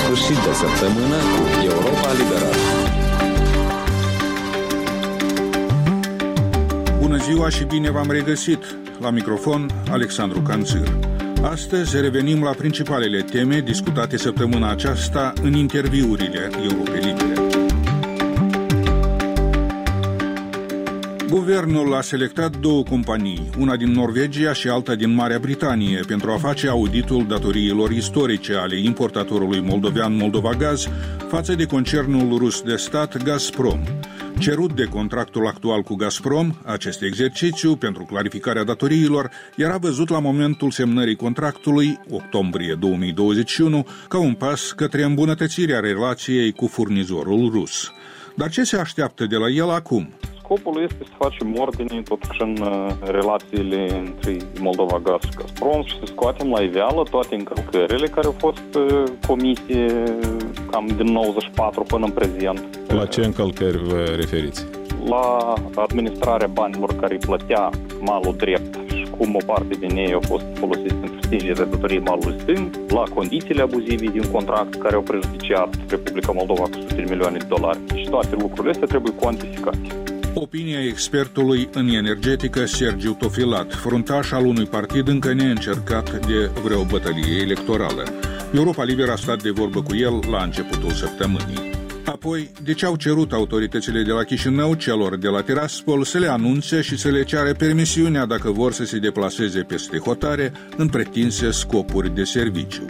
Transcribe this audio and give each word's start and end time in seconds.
sfârșit 0.00 0.38
de 0.46 0.52
săptămână 0.52 1.16
cu 1.34 1.42
Europa 1.64 2.10
Liberă. 2.18 2.50
Bună 7.00 7.16
ziua 7.16 7.48
și 7.48 7.64
bine 7.64 7.90
v-am 7.90 8.10
regăsit! 8.10 8.76
La 9.00 9.10
microfon, 9.10 9.70
Alexandru 9.90 10.40
Canțir. 10.40 10.88
Astăzi 11.42 12.00
revenim 12.00 12.42
la 12.42 12.50
principalele 12.50 13.20
teme 13.22 13.60
discutate 13.60 14.16
săptămâna 14.16 14.70
aceasta 14.70 15.32
în 15.42 15.52
interviurile 15.52 16.50
Europei 16.62 17.00
Libere. 17.00 17.47
Guvernul 21.30 21.94
a 21.94 22.00
selectat 22.00 22.56
două 22.56 22.82
companii, 22.82 23.50
una 23.58 23.76
din 23.76 23.92
Norvegia 23.92 24.52
și 24.52 24.68
alta 24.68 24.94
din 24.94 25.14
Marea 25.14 25.38
Britanie, 25.38 26.00
pentru 26.06 26.30
a 26.30 26.36
face 26.36 26.68
auditul 26.68 27.26
datoriilor 27.26 27.90
istorice 27.90 28.54
ale 28.54 28.78
importatorului 28.78 29.60
moldovean 29.60 30.16
Moldova 30.16 30.52
Gaz 30.52 30.88
față 31.28 31.54
de 31.54 31.64
concernul 31.64 32.38
rus 32.38 32.60
de 32.62 32.76
stat 32.76 33.22
Gazprom. 33.22 33.80
Cerut 34.38 34.72
de 34.72 34.84
contractul 34.84 35.46
actual 35.46 35.82
cu 35.82 35.94
Gazprom, 35.94 36.54
acest 36.64 37.02
exercițiu 37.02 37.76
pentru 37.76 38.04
clarificarea 38.04 38.64
datoriilor 38.64 39.30
era 39.56 39.76
văzut 39.76 40.08
la 40.08 40.18
momentul 40.18 40.70
semnării 40.70 41.16
contractului, 41.16 41.98
octombrie 42.10 42.74
2021, 42.74 43.86
ca 44.08 44.18
un 44.18 44.34
pas 44.34 44.72
către 44.72 45.02
îmbunătățirea 45.02 45.80
relației 45.80 46.52
cu 46.52 46.66
furnizorul 46.66 47.50
rus. 47.50 47.92
Dar 48.36 48.50
ce 48.50 48.62
se 48.62 48.76
așteaptă 48.76 49.26
de 49.26 49.36
la 49.36 49.48
el 49.48 49.70
acum? 49.70 50.08
Scopul 50.50 50.82
este 50.82 51.04
să 51.04 51.14
facem 51.18 51.58
ordine 51.58 52.02
totuși 52.02 52.42
în 52.42 52.56
uh, 52.60 52.90
relațiile 53.04 53.88
între 53.98 54.36
Moldova 54.60 55.00
Gaz 55.02 55.20
și 55.22 55.36
Gazprom 55.36 55.82
și 55.82 55.98
să 55.98 56.04
scoatem 56.04 56.50
la 56.50 56.60
iveală 56.60 57.02
toate 57.10 57.34
încălcările 57.34 58.06
care 58.06 58.26
au 58.26 58.34
fost 58.38 58.74
uh, 58.74 59.02
comise 59.26 60.04
cam 60.70 60.86
din 60.96 61.06
94 61.06 61.82
până 61.82 62.04
în 62.04 62.10
prezent. 62.10 62.78
La 62.86 63.06
ce 63.06 63.24
încălcări 63.24 63.78
vă 63.78 64.04
referiți? 64.16 64.66
La 65.06 65.54
administrarea 65.74 66.46
banilor 66.46 66.96
care 67.00 67.12
îi 67.14 67.26
plătea 67.26 67.70
malul 68.00 68.34
drept 68.36 68.90
și 68.90 69.06
cum 69.18 69.34
o 69.34 69.44
parte 69.46 69.74
din 69.78 69.96
ei 69.96 70.12
au 70.12 70.22
fost 70.26 70.44
folosiți 70.54 70.94
pentru 70.94 71.18
stingerea 71.22 71.64
datoriei 71.64 72.00
malului 72.00 72.40
stâng, 72.40 72.70
la 72.88 73.02
condițiile 73.14 73.62
abuzive 73.62 74.06
din 74.06 74.30
contract 74.32 74.74
care 74.74 74.94
au 74.94 75.02
prejudiciat 75.02 75.76
Republica 75.88 76.32
Moldova 76.32 76.62
cu 76.62 76.78
sute 76.80 76.94
de 76.94 77.06
milioane 77.08 77.38
de 77.38 77.44
dolari. 77.48 77.78
Și 77.94 78.08
toate 78.08 78.36
lucrurile 78.40 78.70
astea 78.70 78.86
trebuie 78.86 79.12
cuantificate. 79.12 80.07
Opinia 80.34 80.84
expertului 80.84 81.68
în 81.72 81.88
energetică 81.88 82.66
Sergiu 82.66 83.12
Tofilat, 83.12 83.74
fruntaș 83.74 84.30
al 84.30 84.46
unui 84.46 84.66
partid 84.66 85.08
încă 85.08 85.32
neîncercat 85.32 86.26
de 86.26 86.50
vreo 86.62 86.84
bătălie 86.84 87.40
electorală. 87.40 88.02
Europa 88.54 88.84
Liberă 88.84 89.12
a 89.12 89.16
stat 89.16 89.42
de 89.42 89.50
vorbă 89.50 89.82
cu 89.82 89.94
el 89.96 90.22
la 90.30 90.42
începutul 90.42 90.90
săptămânii. 90.90 91.70
Apoi, 92.04 92.50
de 92.62 92.72
ce 92.72 92.86
au 92.86 92.96
cerut 92.96 93.32
autoritățile 93.32 94.02
de 94.02 94.12
la 94.12 94.22
Chișinău 94.22 94.74
celor 94.74 95.16
de 95.16 95.28
la 95.28 95.42
Tiraspol 95.42 96.04
să 96.04 96.18
le 96.18 96.26
anunțe 96.26 96.80
și 96.80 96.96
să 96.96 97.08
le 97.08 97.24
ceară 97.24 97.52
permisiunea 97.52 98.26
dacă 98.26 98.50
vor 98.50 98.72
să 98.72 98.84
se 98.84 98.98
deplaseze 98.98 99.60
peste 99.60 99.98
hotare 99.98 100.52
în 100.76 100.88
pretinse 100.88 101.50
scopuri 101.50 102.14
de 102.14 102.24
serviciu? 102.24 102.84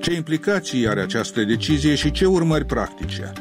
Ce 0.00 0.14
implicații 0.14 0.88
are 0.88 1.00
această 1.00 1.44
decizie 1.44 1.94
și 1.94 2.10
ce 2.10 2.24
urmări 2.24 2.64
practice? 2.64 3.32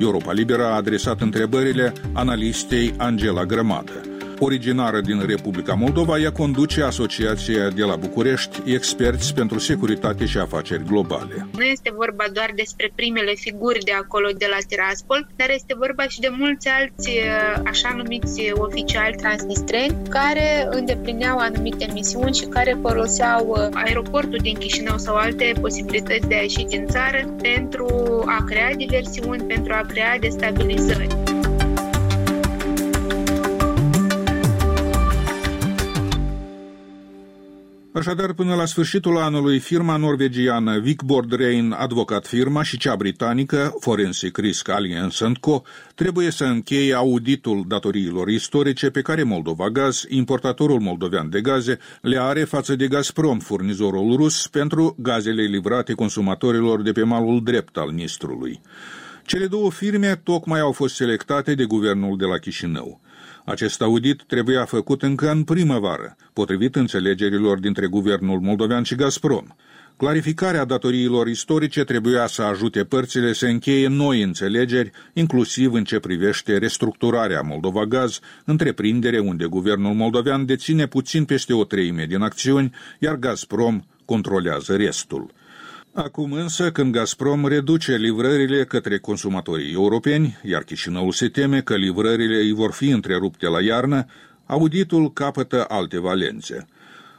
Europa 0.00 0.32
Liberă 0.32 0.64
a 0.64 0.74
adresat 0.74 1.20
întrebările 1.20 1.92
analistei 2.12 2.94
Angela 2.96 3.44
Grămadă. 3.44 4.09
Originară 4.42 5.00
din 5.00 5.26
Republica 5.26 5.74
Moldova, 5.74 6.18
ea 6.18 6.32
conduce 6.32 6.82
Asociația 6.82 7.68
de 7.68 7.82
la 7.82 7.96
București, 7.96 8.72
experți 8.72 9.34
pentru 9.34 9.58
securitate 9.58 10.26
și 10.26 10.38
afaceri 10.38 10.84
globale. 10.84 11.46
Nu 11.56 11.62
este 11.62 11.92
vorba 11.96 12.24
doar 12.32 12.52
despre 12.54 12.92
primele 12.94 13.32
figuri 13.34 13.78
de 13.84 13.92
acolo, 13.92 14.28
de 14.38 14.46
la 14.50 14.56
Tiraspol, 14.68 15.26
dar 15.36 15.50
este 15.50 15.74
vorba 15.78 16.02
și 16.08 16.20
de 16.20 16.28
mulți 16.38 16.68
alți 16.68 17.08
uh, 17.08 17.62
așa 17.64 17.94
numiți 17.96 18.52
oficiali 18.54 19.16
transnistreni 19.16 19.96
care 20.08 20.68
îndeplineau 20.70 21.38
anumite 21.38 21.88
misiuni 21.92 22.34
și 22.34 22.44
care 22.44 22.78
foloseau 22.82 23.46
uh, 23.48 23.68
aeroportul 23.72 24.38
din 24.42 24.54
Chișinău 24.54 24.98
sau 24.98 25.14
alte 25.14 25.52
posibilități 25.60 26.28
de 26.28 26.34
a 26.34 26.40
ieși 26.40 26.64
din 26.64 26.86
țară 26.86 27.34
pentru 27.42 27.86
a 28.26 28.44
crea 28.44 28.74
diversiuni, 28.74 29.42
pentru 29.42 29.72
a 29.72 29.86
crea 29.88 30.18
destabilizări. 30.18 31.39
Așadar, 37.92 38.32
până 38.32 38.54
la 38.54 38.64
sfârșitul 38.64 39.16
anului, 39.16 39.58
firma 39.58 39.96
norvegiană 39.96 40.78
Vicbord 40.78 41.32
Rain, 41.32 41.72
advocat 41.78 42.26
firma, 42.26 42.62
și 42.62 42.78
cea 42.78 42.96
britanică 42.96 43.76
Forensic 43.80 44.36
Risk 44.36 44.68
Alliance 44.68 45.32
Co. 45.40 45.62
trebuie 45.94 46.30
să 46.30 46.44
încheie 46.44 46.94
auditul 46.94 47.64
datoriilor 47.68 48.28
istorice 48.28 48.90
pe 48.90 49.02
care 49.02 49.22
Moldova 49.22 49.70
Gaz, 49.70 50.04
importatorul 50.08 50.80
moldovean 50.80 51.30
de 51.30 51.40
gaze, 51.40 51.78
le 52.00 52.20
are 52.20 52.44
față 52.44 52.76
de 52.76 52.88
Gazprom, 52.88 53.38
furnizorul 53.38 54.16
rus, 54.16 54.46
pentru 54.46 54.96
gazele 54.98 55.42
livrate 55.42 55.92
consumatorilor 55.92 56.82
de 56.82 56.92
pe 56.92 57.02
malul 57.02 57.42
drept 57.42 57.76
al 57.76 57.90
Nistrului. 57.90 58.60
Cele 59.24 59.46
două 59.46 59.70
firme 59.70 60.20
tocmai 60.24 60.60
au 60.60 60.72
fost 60.72 60.94
selectate 60.94 61.54
de 61.54 61.64
guvernul 61.64 62.16
de 62.16 62.24
la 62.24 62.38
Chișinău. 62.38 63.00
Acest 63.44 63.82
audit 63.82 64.22
trebuia 64.26 64.64
făcut 64.64 65.02
încă 65.02 65.30
în 65.30 65.44
primăvară, 65.44 66.16
potrivit 66.32 66.76
înțelegerilor 66.76 67.58
dintre 67.58 67.86
guvernul 67.86 68.40
moldovean 68.40 68.82
și 68.82 68.94
Gazprom. 68.94 69.46
Clarificarea 69.96 70.64
datoriilor 70.64 71.28
istorice 71.28 71.84
trebuia 71.84 72.26
să 72.26 72.42
ajute 72.42 72.84
părțile 72.84 73.32
să 73.32 73.46
încheie 73.46 73.88
noi 73.88 74.22
înțelegeri, 74.22 74.90
inclusiv 75.12 75.72
în 75.72 75.84
ce 75.84 75.98
privește 75.98 76.58
restructurarea 76.58 77.40
Moldova 77.40 77.84
Gaz, 77.84 78.20
întreprindere 78.44 79.18
unde 79.18 79.46
guvernul 79.46 79.94
moldovean 79.94 80.46
deține 80.46 80.86
puțin 80.86 81.24
peste 81.24 81.52
o 81.52 81.64
treime 81.64 82.06
din 82.06 82.22
acțiuni, 82.22 82.74
iar 82.98 83.14
Gazprom 83.16 83.80
controlează 84.04 84.76
restul. 84.76 85.30
Acum 85.92 86.32
însă, 86.32 86.70
când 86.72 86.92
Gazprom 86.92 87.46
reduce 87.46 87.96
livrările 87.96 88.64
către 88.64 88.98
consumatorii 88.98 89.72
europeni, 89.72 90.38
iar 90.42 90.62
Chișinăul 90.62 91.12
se 91.12 91.28
teme 91.28 91.60
că 91.60 91.76
livrările 91.76 92.36
îi 92.36 92.52
vor 92.52 92.72
fi 92.72 92.88
întrerupte 92.88 93.46
la 93.46 93.62
iarnă, 93.62 94.06
auditul 94.46 95.12
capătă 95.12 95.64
alte 95.68 95.98
valențe– 95.98 96.66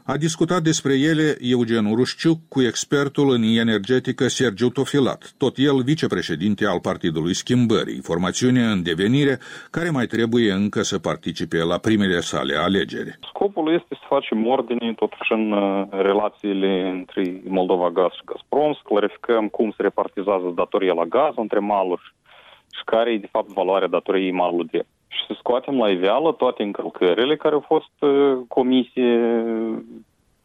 a 0.06 0.18
discutat 0.18 0.62
despre 0.62 0.94
ele 0.94 1.36
Eugen 1.40 1.86
Urușciuc 1.86 2.40
cu 2.50 2.62
expertul 2.62 3.30
în 3.30 3.44
energetică 3.44 4.28
Sergiu 4.28 4.70
Tofilat, 4.70 5.34
tot 5.38 5.54
el 5.58 5.84
vicepreședinte 5.84 6.66
al 6.66 6.80
Partidului 6.80 7.34
Schimbării, 7.34 8.02
formațiune 8.02 8.64
în 8.64 8.84
devenire 8.84 9.40
care 9.72 9.90
mai 9.90 10.06
trebuie 10.06 10.52
încă 10.52 10.82
să 10.82 11.00
participe 11.00 11.58
la 11.64 11.78
primele 11.78 12.20
sale 12.20 12.56
alegeri. 12.56 13.18
Scopul 13.34 13.74
este 13.74 13.94
să 14.00 14.06
facem 14.08 14.48
ordine 14.48 14.94
totuși 14.94 15.32
în 15.32 15.52
uh, 15.52 15.88
relațiile 15.90 16.90
între 16.90 17.42
Moldova 17.48 17.90
Gaz 17.90 18.12
și 18.12 18.26
Gazprom, 18.26 18.74
să 18.74 18.80
clarificăm 18.84 19.48
cum 19.48 19.74
se 19.76 19.82
repartizează 19.82 20.52
datoria 20.56 20.94
la 20.94 21.06
gaz 21.06 21.34
între 21.36 21.60
maluri 21.60 22.14
și 22.78 22.84
care 22.86 23.14
e 23.14 23.18
de 23.18 23.30
fapt 23.32 23.48
valoarea 23.48 23.88
datoriei 23.88 24.32
malului 24.32 24.68
drept 24.72 24.88
și 25.12 25.26
să 25.28 25.34
scoatem 25.38 25.78
la 25.78 25.90
iveală 25.90 26.32
toate 26.32 26.64
încălcările 26.64 27.36
care 27.36 27.54
au 27.54 27.64
fost 27.68 27.96
uh, 28.00 28.38
comise 28.48 29.08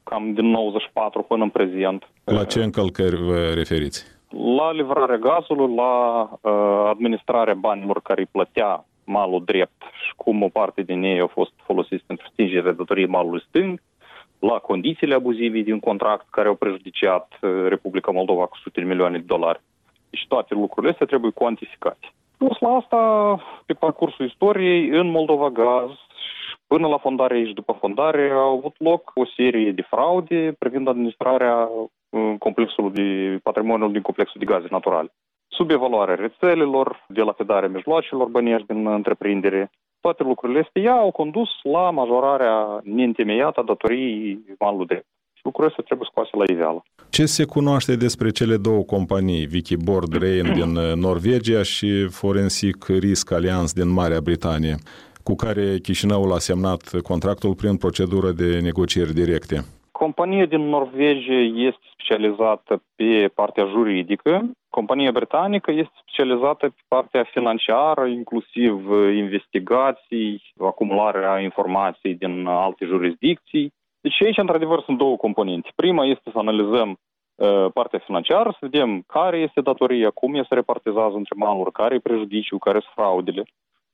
cam 0.03 0.33
din 0.33 0.47
94 0.51 1.23
până 1.23 1.43
în 1.43 1.51
prezent. 1.51 2.09
La 2.25 2.45
ce 2.45 2.63
încălcări 2.63 3.17
vă 3.17 3.53
referiți? 3.55 4.05
La 4.57 4.73
livrarea 4.73 5.17
gazului, 5.17 5.75
la 5.75 6.23
uh, 6.23 6.89
administrarea 6.89 7.55
banilor 7.55 8.01
care 8.03 8.21
îi 8.21 8.29
plătea 8.33 8.85
malul 9.05 9.43
drept 9.45 9.83
și 10.07 10.13
cum 10.17 10.43
o 10.43 10.49
parte 10.49 10.83
din 10.83 11.03
ei 11.03 11.21
au 11.21 11.27
fost 11.27 11.53
folosiți 11.65 12.05
pentru 12.07 12.27
stingerea 12.33 12.73
datoriei 12.73 13.07
malului 13.07 13.45
stâng, 13.49 13.83
la 14.39 14.59
condițiile 14.59 15.15
abuzive 15.15 15.61
din 15.61 15.81
contract 15.81 16.27
care 16.31 16.49
au 16.49 16.55
prejudiciat 16.55 17.39
uh, 17.41 17.51
Republica 17.69 18.11
Moldova 18.11 18.47
cu 18.47 18.57
sute 18.57 18.81
de 18.81 18.87
milioane 18.87 19.19
de 19.19 19.25
dolari. 19.27 19.61
Și 20.11 20.27
toate 20.29 20.55
lucrurile 20.55 20.93
astea 20.93 21.07
trebuie 21.07 21.31
cuantificate. 21.31 22.07
Plus 22.39 22.59
la 22.59 22.69
asta, 22.69 22.99
pe 23.67 23.73
parcursul 23.73 24.27
istoriei, 24.27 24.89
în 24.89 25.11
Moldova 25.11 25.51
Gaz, 25.51 25.91
până 26.67 26.87
la 26.87 26.99
fondare 26.99 27.45
și 27.45 27.53
după 27.53 27.73
fondare, 27.73 28.31
au 28.31 28.57
avut 28.57 28.75
loc 28.79 29.13
o 29.15 29.25
serie 29.37 29.73
de 29.73 29.83
fraude 29.83 30.55
privind 30.59 30.89
administrarea 30.89 31.69
uh, 31.69 32.35
complexului 32.39 32.91
de 32.91 33.39
patrimoniul 33.43 33.93
din 33.93 34.03
complexul 34.03 34.41
de 34.41 34.53
gaze 34.53 34.67
naturale. 34.71 35.13
Subevaluarea 35.49 36.15
rețelelor, 36.15 37.05
dilapidarea 37.09 37.69
mijloacelor 37.69 38.29
bănești 38.29 38.67
din 38.67 38.87
întreprindere, 38.87 39.71
toate 40.01 40.23
lucrurile 40.23 40.61
astea 40.61 40.93
au 40.93 41.11
condus 41.11 41.49
la 41.63 41.91
majorarea 41.91 42.81
neîntemeiată 42.83 43.61
a 43.61 43.65
datoriei 43.65 44.39
malului 44.59 44.87
drept 44.87 45.07
lucrurile 45.47 45.71
astea 45.71 45.89
trebuie 45.89 46.09
scoase 46.11 46.35
la 46.41 46.53
iveală. 46.55 46.81
Ce 47.17 47.25
se 47.37 47.45
cunoaște 47.45 47.95
despre 48.07 48.29
cele 48.39 48.57
două 48.69 48.83
companii, 48.95 49.49
Wikiboard 49.53 50.13
Rain 50.23 50.49
din 50.59 50.73
uh, 50.77 50.93
Norvegia 51.07 51.63
și 51.63 51.91
Forensic 52.21 52.79
Risk 53.05 53.27
Alliance 53.33 53.73
din 53.81 53.91
Marea 54.01 54.21
Britanie, 54.29 54.75
cu 55.23 55.35
care 55.35 55.65
Chișinăul 55.85 56.33
a 56.33 56.39
semnat 56.39 56.83
contractul 57.11 57.55
prin 57.55 57.77
procedură 57.77 58.31
de 58.43 58.49
negocieri 58.69 59.19
directe? 59.23 59.57
Compania 60.03 60.47
din 60.55 60.63
Norvegia 60.77 61.41
este 61.69 61.85
specializată 61.95 62.83
pe 62.97 63.31
partea 63.35 63.65
juridică, 63.75 64.33
compania 64.79 65.13
britanică 65.21 65.71
este 65.71 65.97
specializată 66.03 66.65
pe 66.69 66.83
partea 66.89 67.25
financiară, 67.37 68.05
inclusiv 68.07 68.73
investigații, 69.25 70.43
acumularea 70.59 71.41
informației 71.41 72.15
din 72.15 72.47
alte 72.47 72.85
jurisdicții. 72.85 73.73
Deci 74.07 74.23
aici, 74.23 74.39
într-adevăr, 74.39 74.83
sunt 74.83 74.99
două 74.99 75.17
componente. 75.17 75.69
Prima 75.75 76.05
este 76.05 76.31
să 76.33 76.39
analizăm 76.39 76.89
uh, 76.91 77.67
partea 77.73 77.99
financiară, 77.99 78.51
să 78.51 78.59
vedem 78.61 79.03
care 79.07 79.39
este 79.39 79.61
datoria, 79.61 80.11
cum 80.11 80.35
este 80.35 80.55
repartizează 80.55 81.17
între 81.17 81.35
maluri, 81.37 81.73
care 81.73 81.95
e 81.95 82.09
prejudiciu, 82.09 82.59
care 82.59 82.79
sunt 82.81 82.93
fraudele. 82.95 83.43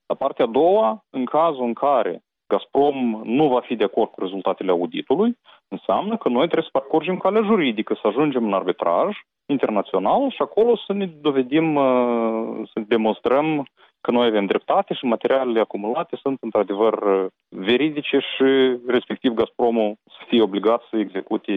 La 0.06 0.14
partea 0.14 0.44
a 0.44 0.48
doua, 0.48 1.04
în 1.10 1.24
cazul 1.24 1.64
în 1.64 1.72
care 1.72 2.22
Gazprom 2.46 3.20
nu 3.24 3.48
va 3.48 3.60
fi 3.60 3.74
de 3.76 3.84
acord 3.84 4.10
cu 4.10 4.20
rezultatele 4.20 4.70
auditului, 4.70 5.38
înseamnă 5.68 6.16
că 6.16 6.28
noi 6.28 6.48
trebuie 6.48 6.70
să 6.72 6.78
parcurgem 6.78 7.16
calea 7.16 7.42
juridică, 7.42 7.98
să 8.00 8.06
ajungem 8.06 8.44
în 8.44 8.52
arbitraj 8.52 9.16
internațional 9.46 10.30
și 10.30 10.42
acolo 10.42 10.76
să 10.76 10.92
ne 10.92 11.06
dovedim, 11.06 11.74
uh, 11.74 12.68
să 12.72 12.80
demonstrăm 12.86 13.66
că 14.04 14.10
noi 14.10 14.26
avem 14.26 14.46
dreptate 14.46 14.94
și 14.94 15.04
materialele 15.04 15.60
acumulate 15.60 16.16
sunt 16.22 16.38
într-adevăr 16.40 16.92
uh, 16.92 17.26
veridice 17.48 18.18
și 18.18 18.78
respectiv 18.86 19.32
Gazpromul 19.32 19.94
să 20.04 20.24
fie 20.28 20.42
obligat 20.42 20.82
să 20.90 20.96
execute 20.96 21.52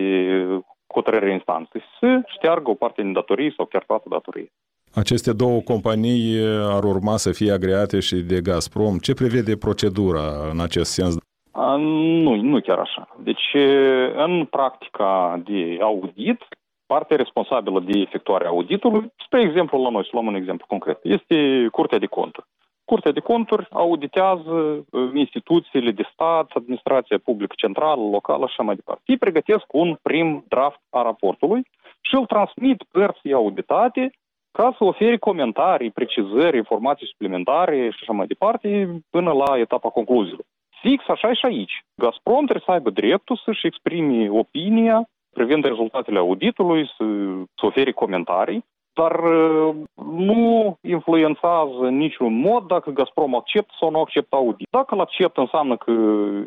hotărârea 0.94 1.34
instanței, 1.34 1.82
să 2.00 2.22
șteargă 2.28 2.70
o 2.70 2.74
parte 2.74 3.02
din 3.02 3.14
datorii 3.14 3.54
sau 3.56 3.66
chiar 3.66 3.84
toată 3.88 4.06
datorie. 4.10 4.52
Aceste 4.94 5.34
două 5.34 5.60
companii 5.62 6.40
ar 6.78 6.84
urma 6.84 7.18
să 7.18 7.32
fie 7.32 7.52
agreate 7.52 8.00
și 8.00 8.16
de 8.16 8.42
Gazprom. 8.42 8.98
Ce 8.98 9.14
prevede 9.14 9.58
procedura 9.58 10.26
în 10.52 10.60
acest 10.60 10.92
sens? 10.92 11.18
A, 11.52 11.76
nu, 12.26 12.36
nu 12.36 12.60
chiar 12.60 12.78
așa. 12.78 13.16
Deci, 13.24 13.48
în 14.16 14.46
practica 14.46 15.42
de 15.46 15.78
audit, 15.82 16.40
partea 16.86 17.18
responsabilă 17.18 17.80
de 17.80 18.00
efectuarea 18.00 18.48
auditului, 18.48 19.12
spre 19.26 19.42
exemplu 19.42 19.82
la 19.82 19.90
noi, 19.90 20.04
să 20.04 20.10
luăm 20.12 20.26
un 20.26 20.36
exemplu 20.36 20.66
concret, 20.68 21.00
este 21.04 21.68
Curtea 21.72 21.98
de 21.98 22.06
Conturi. 22.06 22.48
Curtea 22.86 23.12
de 23.12 23.20
Conturi 23.20 23.68
auditează 23.72 24.86
instituțiile 25.14 25.92
de 25.92 26.10
stat, 26.14 26.52
administrația 26.54 27.18
publică 27.24 27.54
centrală, 27.58 28.02
locală 28.02 28.46
și 28.46 28.52
așa 28.52 28.64
mai 28.64 28.76
departe. 28.76 29.02
Ei 29.06 29.18
pregătesc 29.18 29.66
un 29.72 29.98
prim 30.02 30.46
draft 30.48 30.80
a 30.90 31.02
raportului 31.02 31.62
și 32.02 32.16
îl 32.16 32.26
transmit 32.26 32.84
părții 32.92 33.34
auditate 33.34 34.12
ca 34.52 34.76
să 34.78 34.84
ofere 34.84 35.18
comentarii, 35.18 35.92
precizări, 35.92 36.58
informații 36.58 37.08
suplimentare 37.08 37.90
și 37.90 38.00
așa 38.02 38.14
mai 38.14 38.28
departe 38.28 39.02
până 39.10 39.32
la 39.32 39.60
etapa 39.60 39.90
concluziilor. 39.90 40.46
Fix 40.82 41.08
așa 41.08 41.34
și 41.34 41.46
aici. 41.46 41.86
Gazprom 41.96 42.44
trebuie 42.46 42.64
să 42.66 42.72
aibă 42.72 42.90
dreptul 42.90 43.42
să-și 43.46 43.68
exprime 43.68 44.30
opinia 44.30 45.10
privind 45.38 45.64
rezultatele 45.64 46.18
auditului, 46.18 46.82
să, 46.98 47.04
să 47.58 47.66
ofere 47.66 47.92
comentarii, 47.92 48.66
dar 49.00 49.14
uh, 49.24 49.76
nu 50.30 50.78
influențează 50.82 51.80
în 51.80 51.98
niciun 51.98 52.34
mod 52.40 52.68
dacă 52.68 52.90
Gazprom 52.92 53.36
acceptă 53.36 53.74
sau 53.80 53.90
nu 53.92 54.00
acceptă 54.00 54.36
audit. 54.36 54.68
Dacă 54.70 54.94
îl 54.94 55.00
acceptă, 55.00 55.40
înseamnă 55.42 55.76
că 55.78 55.92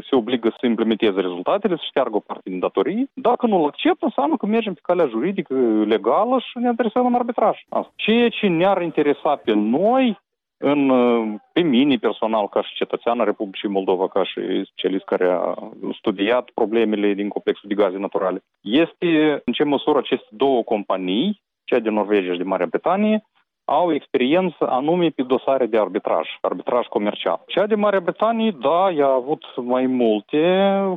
se 0.08 0.17
obligă 0.17 0.49
să 0.61 0.67
implementeze 0.67 1.20
rezultatele, 1.20 1.76
să 1.76 1.82
șteargă 1.87 2.17
o 2.17 2.26
parte 2.29 2.50
din 2.50 2.58
datorii. 2.58 3.11
Dacă 3.14 3.46
nu 3.46 3.56
îl 3.56 3.67
acceptă, 3.67 4.05
înseamnă 4.05 4.37
că 4.37 4.46
mergem 4.46 4.75
pe 4.75 4.81
calea 4.82 5.06
juridică 5.06 5.55
legală 5.87 6.38
și 6.38 6.58
ne 6.58 6.69
adresăm 6.69 7.06
în 7.06 7.14
arbitraj. 7.14 7.56
Ceea 7.94 8.29
ce 8.29 8.46
ne-ar 8.46 8.82
interesa 8.82 9.37
pe 9.37 9.52
noi 9.55 10.19
în, 10.59 10.89
uh, 10.89 11.35
pe 11.53 11.61
mine 11.61 11.97
personal, 11.97 12.49
ca 12.49 12.63
și 12.63 12.75
cetățean 12.75 13.21
al 13.21 13.27
Republicii 13.27 13.69
Moldova, 13.69 14.09
ca 14.09 14.25
și 14.25 14.41
specialist 14.65 15.05
care 15.05 15.31
a 15.31 15.55
studiat 15.99 16.51
problemele 16.55 17.15
din 17.15 17.29
complexul 17.29 17.69
de 17.69 17.75
gaze 17.75 17.99
naturale, 17.99 18.43
este 18.61 19.43
în 19.45 19.53
ce 19.53 19.65
măsură 19.65 19.99
aceste 19.99 20.29
două 20.31 20.63
companii 20.63 21.43
cea 21.65 21.79
din 21.79 21.93
Norvegia 21.93 22.33
și 22.33 22.39
din 22.39 22.49
Marea 22.49 22.67
Britanie, 22.67 23.25
au 23.65 23.93
experiență 23.93 24.69
anume 24.69 25.09
pe 25.09 25.23
dosare 25.23 25.67
de 25.67 25.79
arbitraj, 25.79 26.29
arbitraj 26.41 26.87
comercial. 26.87 27.43
Cea 27.47 27.67
de 27.67 27.75
Marea 27.75 28.01
Britanie, 28.01 28.57
da, 28.61 28.91
ea 28.91 29.07
a 29.07 29.21
avut 29.23 29.45
mai 29.57 29.87
multe 29.87 30.41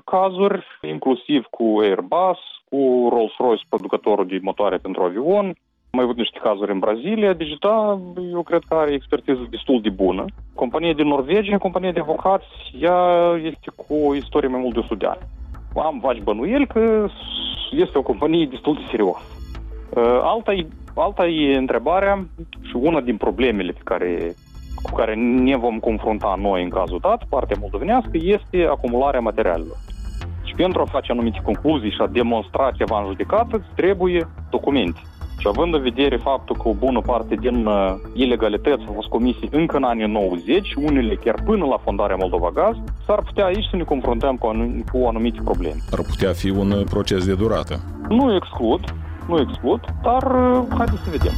cazuri, 0.06 0.66
inclusiv 0.81 1.46
cu 1.46 1.78
Airbus, 1.81 2.40
cu 2.69 3.10
Rolls-Royce, 3.12 3.66
producătorul 3.69 4.28
de 4.28 4.40
motoare 4.42 4.78
pentru 4.78 5.04
avion, 5.04 5.56
am 5.91 5.99
mai 5.99 6.09
avut 6.09 6.17
niște 6.17 6.39
cazuri 6.43 6.71
în 6.71 6.79
Brazilia, 6.79 7.33
deci 7.33 7.57
da, 7.59 7.99
eu 8.31 8.41
cred 8.43 8.61
că 8.67 8.75
are 8.75 8.93
expertiză 8.93 9.47
destul 9.49 9.81
de 9.81 9.89
bună. 9.89 10.25
Compania 10.55 10.93
din 10.93 11.07
Norvegia, 11.07 11.57
compania 11.57 11.91
de 11.91 11.99
avocați, 11.99 12.45
ea 12.79 12.99
este 13.35 13.71
cu 13.75 13.93
o 13.93 14.15
istorie 14.15 14.49
mai 14.49 14.59
mult 14.59 14.73
de 14.73 14.79
100 14.79 14.95
de 14.95 15.05
ani. 15.05 15.27
Am 15.75 15.99
vaci 15.99 16.21
bănuiel 16.21 16.67
că 16.67 17.07
este 17.71 17.97
o 17.97 18.01
companie 18.01 18.45
destul 18.45 18.73
de 18.73 18.81
serioasă. 18.89 19.25
Uh, 19.89 20.19
alta 20.21 20.53
e, 20.53 20.67
alta 20.95 21.27
e 21.27 21.57
întrebarea 21.57 22.27
și 22.61 22.75
una 22.75 23.01
din 23.01 23.17
problemele 23.17 23.71
pe 23.71 23.81
care, 23.83 24.33
cu 24.83 24.91
care 24.91 25.15
ne 25.15 25.55
vom 25.55 25.79
confrunta 25.79 26.35
noi 26.38 26.63
în 26.63 26.69
cazul 26.69 26.99
dat, 27.01 27.23
partea 27.29 27.57
moldovenească, 27.59 28.11
este 28.13 28.67
acumularea 28.69 29.19
materialelor. 29.19 29.77
Și 30.43 30.53
pentru 30.55 30.81
a 30.81 30.91
face 30.91 31.11
anumite 31.11 31.39
concluzii 31.43 31.91
și 31.91 32.01
a 32.01 32.07
demonstra 32.07 32.71
ceva 32.71 32.99
în 32.99 33.07
judecată, 33.07 33.65
trebuie 33.75 34.27
documente. 34.49 34.99
Și 35.41 35.47
având 35.47 35.73
în 35.73 35.81
vedere 35.81 36.17
faptul 36.17 36.55
că 36.55 36.67
o 36.67 36.73
bună 36.73 37.01
parte 37.01 37.35
din 37.35 37.65
uh, 37.65 37.93
ilegalități 38.13 38.83
au 38.88 38.93
fost 38.93 39.07
comise 39.07 39.45
încă 39.51 39.77
în 39.77 39.83
anii 39.83 40.05
90, 40.05 40.73
unele 40.75 41.15
chiar 41.15 41.35
până 41.45 41.65
la 41.65 41.77
fondarea 41.77 42.15
Moldova 42.15 42.49
Gaz, 42.53 42.75
s-ar 43.05 43.21
putea 43.21 43.45
aici 43.45 43.67
să 43.69 43.75
ne 43.75 43.83
confruntăm 43.83 44.35
cu, 44.35 44.47
anum- 44.53 44.83
cu 44.91 45.07
anumite 45.07 45.39
probleme. 45.43 45.79
Ar 45.91 46.01
putea 46.01 46.31
fi 46.33 46.49
un 46.49 46.83
proces 46.89 47.25
de 47.25 47.33
durată. 47.33 47.79
Nu 48.09 48.35
exclud, 48.35 48.95
nu 49.27 49.39
exclud, 49.39 49.79
dar 50.03 50.23
uh, 50.23 50.63
haideți 50.77 51.03
să 51.03 51.09
vedem. 51.09 51.33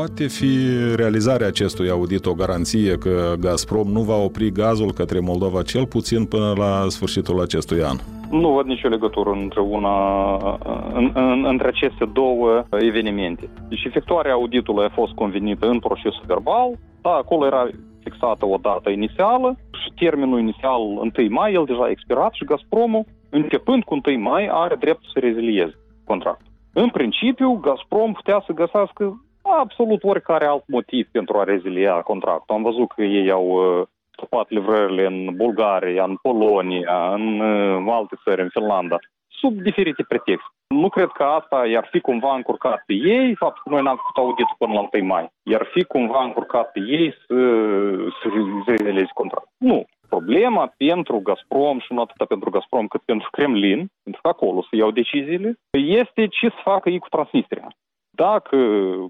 Poate 0.00 0.26
fi 0.26 0.52
realizarea 0.96 1.46
acestui 1.46 1.90
audit 1.90 2.26
o 2.26 2.34
garanție 2.34 2.98
că 2.98 3.34
Gazprom 3.40 3.88
nu 3.88 4.00
va 4.00 4.16
opri 4.16 4.50
gazul 4.50 4.92
către 4.92 5.18
Moldova 5.18 5.62
cel 5.62 5.86
puțin 5.86 6.24
până 6.24 6.52
la 6.56 6.88
sfârșitul 6.88 7.40
acestui 7.40 7.82
an? 7.82 7.96
Nu 8.30 8.48
văd 8.52 8.66
nicio 8.66 8.88
legătură 8.88 9.30
între 9.30 9.60
una, 9.60 9.96
în, 10.92 11.10
în, 11.14 11.44
între 11.44 11.68
aceste 11.68 12.04
două 12.12 12.64
evenimente. 12.70 13.48
Deci 13.68 13.84
efectuarea 13.84 14.32
auditului 14.32 14.84
a 14.84 14.94
fost 14.94 15.12
convenită 15.12 15.66
în 15.66 15.78
procesul 15.78 16.24
verbal, 16.26 16.78
da, 17.02 17.10
acolo 17.10 17.46
era 17.46 17.68
fixată 18.02 18.46
o 18.46 18.56
dată 18.56 18.90
inițială 18.90 19.58
și 19.82 20.04
termenul 20.04 20.38
inițial 20.38 20.80
1 20.80 21.10
mai, 21.28 21.52
el 21.52 21.64
deja 21.64 21.82
a 21.82 21.90
expirat 21.90 22.32
și 22.32 22.44
Gazpromul, 22.44 23.04
începând 23.30 23.82
cu 23.84 24.00
1 24.06 24.18
mai, 24.18 24.48
are 24.52 24.74
dreptul 24.74 25.10
să 25.12 25.18
rezilieze 25.18 25.78
contractul. 26.04 26.46
În 26.72 26.88
principiu, 26.88 27.52
Gazprom 27.52 28.12
putea 28.12 28.42
să 28.46 28.52
găsească 28.52 29.24
absolut 29.58 30.04
oricare 30.04 30.46
alt 30.46 30.64
motiv 30.66 31.08
pentru 31.12 31.38
a 31.38 31.44
rezilia 31.44 32.00
contractul. 32.00 32.54
Am 32.54 32.62
văzut 32.62 32.92
că 32.92 33.02
ei 33.02 33.30
au 33.30 33.46
uh, 33.46 33.86
stopat 34.10 34.50
livrările 34.50 35.06
în 35.06 35.36
Bulgaria, 35.36 36.04
în 36.04 36.16
Polonia, 36.22 37.12
în 37.14 37.40
uh, 37.40 37.92
alte 37.92 38.16
țări, 38.24 38.40
în 38.40 38.48
Finlanda, 38.48 38.96
sub 39.40 39.54
diferite 39.60 40.02
pretexte. 40.02 40.54
Nu 40.68 40.88
cred 40.88 41.08
că 41.08 41.22
asta 41.22 41.66
i-ar 41.66 41.88
fi 41.90 42.00
cumva 42.00 42.34
încurcat 42.34 42.82
pe 42.86 42.92
ei, 42.92 43.34
faptul 43.34 43.62
că 43.64 43.70
noi 43.70 43.82
n-am 43.82 43.96
făcut 43.96 44.16
auditul 44.16 44.56
până 44.58 44.72
la 44.72 44.88
1 44.92 45.04
mai. 45.04 45.28
I-ar 45.42 45.66
fi 45.72 45.84
cumva 45.84 46.22
încurcat 46.24 46.72
pe 46.72 46.80
ei 46.80 47.14
să, 47.26 47.38
să 48.18 48.24
rezilieze 48.68 49.10
contractul. 49.14 49.52
Nu. 49.56 49.84
Problema 50.08 50.72
pentru 50.76 51.20
Gazprom 51.22 51.78
și 51.78 51.92
nu 51.92 52.00
atât 52.00 52.26
pentru 52.26 52.50
Gazprom 52.50 52.86
cât 52.86 53.02
pentru 53.04 53.28
Kremlin, 53.30 53.90
pentru 54.02 54.20
că 54.22 54.28
acolo 54.28 54.62
să 54.62 54.76
iau 54.76 54.90
deciziile, 54.90 55.58
este 55.70 56.26
ce 56.26 56.48
să 56.48 56.60
facă 56.62 56.88
ei 56.88 56.98
cu 56.98 57.08
Transnistria. 57.08 57.68
Dacă 58.10 58.56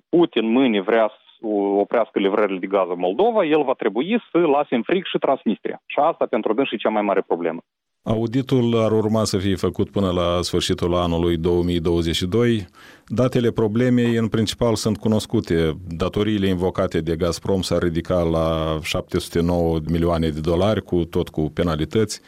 Putin 0.08 0.50
mâine 0.50 0.80
vrea 0.80 1.08
să 1.08 1.46
oprească 1.82 2.18
livrările 2.18 2.58
de 2.58 2.66
gaz 2.66 2.88
în 2.88 2.98
Moldova, 2.98 3.44
el 3.44 3.62
va 3.62 3.72
trebui 3.72 4.22
să 4.30 4.38
lase 4.38 4.74
în 4.74 4.82
fric 4.82 5.04
și 5.06 5.18
Transnistria. 5.18 5.82
Și 5.86 5.98
asta 5.98 6.26
pentru 6.26 6.54
dâns 6.54 6.68
și 6.68 6.76
cea 6.76 6.88
mai 6.88 7.02
mare 7.02 7.22
problemă. 7.26 7.60
Auditul 8.02 8.76
ar 8.76 8.92
urma 8.92 9.24
să 9.24 9.38
fie 9.38 9.54
făcut 9.54 9.90
până 9.90 10.10
la 10.10 10.42
sfârșitul 10.42 10.94
anului 10.94 11.36
2022. 11.36 12.66
Datele 13.06 13.50
problemei 13.50 14.14
în 14.16 14.28
principal 14.28 14.74
sunt 14.74 14.98
cunoscute. 14.98 15.72
Datoriile 15.88 16.46
invocate 16.46 17.00
de 17.00 17.16
Gazprom 17.16 17.60
s-ar 17.60 17.82
ridica 17.82 18.22
la 18.22 18.78
709 18.82 19.78
milioane 19.90 20.28
de 20.28 20.40
dolari, 20.40 20.82
cu 20.82 21.04
tot 21.04 21.28
cu 21.28 21.50
penalități. 21.54 22.20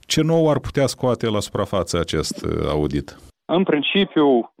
Ce 0.00 0.22
nou 0.22 0.50
ar 0.50 0.58
putea 0.58 0.86
scoate 0.86 1.28
la 1.28 1.40
suprafață 1.40 1.98
acest 1.98 2.46
audit? 2.68 3.16
În 3.50 3.62
principiu, 3.62 4.52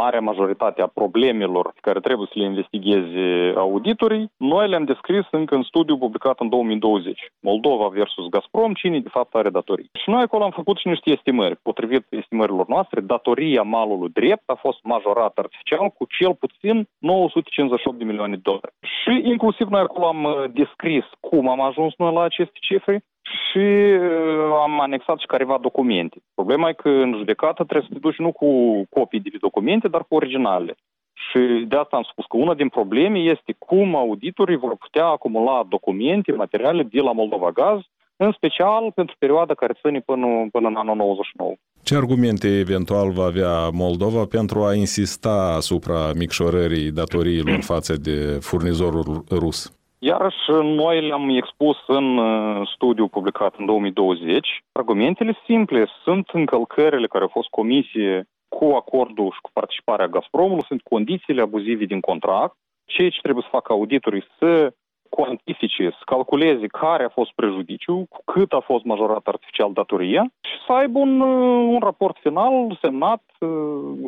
marea 0.00 0.20
majoritate 0.20 0.82
a 0.82 0.86
problemelor 0.86 1.72
care 1.80 2.00
trebuie 2.00 2.26
să 2.26 2.38
le 2.38 2.44
investigheze 2.44 3.52
auditorii, 3.56 4.30
noi 4.36 4.68
le-am 4.68 4.84
descris 4.84 5.24
încă 5.30 5.54
în 5.54 5.62
studiu 5.62 5.98
publicat 5.98 6.40
în 6.40 6.48
2020. 6.48 7.20
Moldova 7.40 7.86
versus 7.88 8.28
Gazprom, 8.28 8.72
cine 8.72 9.00
de 9.00 9.08
fapt 9.08 9.34
are 9.34 9.50
datorii. 9.50 9.90
Și 10.02 10.10
noi 10.10 10.22
acolo 10.22 10.44
am 10.44 10.50
făcut 10.50 10.78
și 10.78 10.88
niște 10.88 11.10
estimări. 11.10 11.56
Potrivit 11.62 12.06
estimărilor 12.08 12.66
noastre, 12.66 13.00
datoria 13.00 13.62
malului 13.62 14.10
drept 14.12 14.50
a 14.50 14.54
fost 14.54 14.78
majorată 14.82 15.40
artificial 15.40 15.88
cu 15.88 16.04
cel 16.18 16.34
puțin 16.34 16.88
958 16.98 17.98
de 17.98 18.04
milioane 18.04 18.34
de 18.34 18.40
dolari. 18.42 18.74
Și 18.80 19.28
inclusiv 19.28 19.66
noi 19.66 19.80
acolo 19.80 20.06
am 20.06 20.24
uh, 20.24 20.44
descris 20.52 21.04
cum 21.20 21.48
am 21.48 21.60
ajuns 21.60 21.92
noi 21.96 22.12
la 22.12 22.22
aceste 22.22 22.58
cifre 22.60 23.04
și 23.22 23.58
uh, 23.58 24.52
am 24.62 24.80
anexat 24.80 25.18
și 25.18 25.26
careva 25.26 25.58
documente. 25.60 26.22
Problema 26.34 26.68
e 26.68 26.72
că 26.72 26.88
în 26.88 27.14
judecată 27.16 27.64
trebuie 27.64 27.88
să 27.88 27.94
te 27.94 28.06
duci 28.06 28.18
nu 28.18 28.32
cu 28.32 28.48
copii 28.90 29.20
de 29.20 29.30
documente, 29.40 29.88
dar 29.88 30.04
cu 30.08 30.14
originale. 30.14 30.74
Și 31.12 31.64
de 31.68 31.76
asta 31.76 31.96
am 31.96 32.06
spus 32.10 32.24
că 32.28 32.36
una 32.36 32.54
din 32.54 32.68
probleme 32.68 33.18
este 33.18 33.54
cum 33.58 33.94
auditorii 33.94 34.56
vor 34.56 34.76
putea 34.76 35.06
acumula 35.06 35.66
documente, 35.68 36.32
materiale 36.32 36.82
de 36.82 37.00
la 37.00 37.12
Moldova 37.12 37.50
Gaz, 37.50 37.80
în 38.16 38.32
special 38.32 38.92
pentru 38.94 39.14
perioada 39.18 39.54
care 39.54 39.78
ține 39.82 40.00
până, 40.00 40.26
până 40.52 40.68
în 40.68 40.76
anul 40.76 40.96
99. 40.96 41.54
Ce 41.82 41.96
argumente 41.96 42.58
eventual 42.58 43.10
va 43.10 43.24
avea 43.24 43.68
Moldova 43.68 44.24
pentru 44.24 44.62
a 44.62 44.74
insista 44.74 45.54
asupra 45.56 46.10
micșorării 46.16 46.90
datoriilor 46.90 47.60
față 47.72 47.96
de 47.96 48.38
furnizorul 48.40 49.24
rus? 49.30 49.81
Iarăși, 50.04 50.50
noi 50.62 51.06
le-am 51.06 51.28
expus 51.28 51.76
în 51.86 52.18
uh, 52.18 52.68
studiu 52.74 53.08
publicat 53.08 53.54
în 53.58 53.66
2020. 53.66 54.48
Argumentele 54.72 55.36
simple 55.44 55.88
sunt 56.02 56.28
încălcările 56.32 57.06
care 57.06 57.22
au 57.22 57.30
fost 57.32 57.48
comisie 57.48 58.28
cu 58.48 58.64
acordul 58.64 59.30
și 59.30 59.40
cu 59.40 59.50
participarea 59.52 60.08
Gazpromului, 60.08 60.64
sunt 60.64 60.82
condițiile 60.82 61.42
abuzive 61.42 61.84
din 61.84 62.00
contract, 62.00 62.56
ceea 62.84 63.08
ce 63.08 63.20
trebuie 63.22 63.42
să 63.42 63.56
facă 63.56 63.72
auditorii 63.72 64.24
să 64.38 64.72
cuantifice, 65.16 65.84
să 65.98 66.02
calculeze 66.04 66.66
care 66.66 67.04
a 67.04 67.16
fost 67.18 67.32
prejudiciu, 67.34 67.96
cu 68.10 68.20
cât 68.32 68.52
a 68.52 68.60
fost 68.70 68.84
majorat 68.84 69.26
artificial 69.26 69.72
datoria 69.72 70.22
și 70.48 70.56
să 70.66 70.72
aibă 70.72 70.98
un, 70.98 71.20
uh, 71.20 71.74
un 71.74 71.80
raport 71.88 72.16
final 72.20 72.78
semnat 72.80 73.22
uh, 73.40 73.48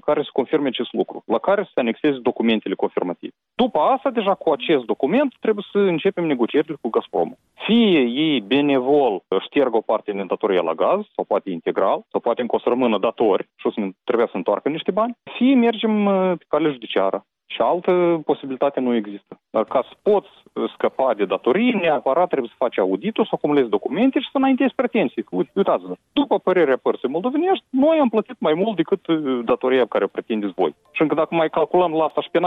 care 0.07 0.23
să 0.23 0.29
confirme 0.33 0.69
acest 0.69 0.93
lucru, 0.93 1.23
la 1.27 1.39
care 1.39 1.63
să 1.63 1.71
se 1.75 1.81
anexeze 1.81 2.19
documentele 2.19 2.75
confirmative. 2.75 3.33
După 3.55 3.79
asta, 3.79 4.11
deja 4.11 4.35
cu 4.35 4.51
acest 4.51 4.85
document, 4.85 5.35
trebuie 5.41 5.65
să 5.73 5.79
începem 5.79 6.25
negocierile 6.27 6.77
cu 6.81 6.89
Gazprom. 6.89 7.31
Fie 7.55 8.01
ei 8.01 8.41
benevol 8.41 9.23
șterg 9.41 9.75
o 9.75 9.81
parte 9.81 10.13
din 10.13 10.27
datoria 10.27 10.61
la 10.61 10.75
gaz, 10.75 11.01
sau 11.15 11.25
poate 11.25 11.51
integral, 11.51 12.05
sau 12.11 12.21
poate 12.21 12.41
încă 12.41 12.57
o 12.57 12.59
să 12.59 12.69
rămână 12.69 12.99
datori 12.99 13.49
și 13.57 13.67
o 13.67 13.71
să 13.71 13.81
trebuie 14.05 14.29
să 14.31 14.37
întoarcă 14.37 14.69
niște 14.69 14.91
bani, 14.91 15.17
fie 15.37 15.55
mergem 15.55 16.07
uh, 16.07 16.33
pe 16.39 16.45
cale 16.49 16.71
judiciară. 16.71 17.25
Și 17.47 17.61
altă 17.61 18.23
posibilitate 18.25 18.81
nu 18.81 18.95
există. 18.95 19.41
Dar 19.51 19.65
ca 19.65 19.85
să 19.89 19.95
poți 20.03 20.29
scăpa 20.75 21.15
de 21.15 21.25
datorii, 21.25 21.73
neapărat 21.73 22.29
trebuie 22.29 22.51
să 22.51 22.63
faci 22.65 22.79
auditul, 22.79 23.25
să 23.25 23.31
acumulezi 23.35 23.69
documente 23.69 24.21
și 24.21 24.31
să 24.31 24.37
înaintezi 24.37 24.75
pretenții. 24.75 25.25
Uitați-vă, 25.55 25.95
după 26.13 26.39
părerea 26.39 26.79
părții 26.83 27.09
moldovenești, 27.09 27.65
noi 27.71 27.99
am 27.99 28.09
plătit 28.09 28.37
mai 28.39 28.55
mult 28.55 28.77
decât 28.77 29.07
uh, 29.07 29.41
datoria 29.45 29.87
care 29.87 30.05
o 30.05 30.07
pretindeți 30.07 30.53
voi. 30.57 30.75
Și 30.91 31.03
încă 31.03 31.15
dacă 31.15 31.35
mai 31.35 31.51
calculăm 31.51 31.93
la 31.93 32.05
asta 32.05 32.21
și 32.21 32.31
pe 32.31 32.41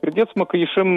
credeți-mă 0.00 0.44
că 0.44 0.56
ieșim 0.56 0.88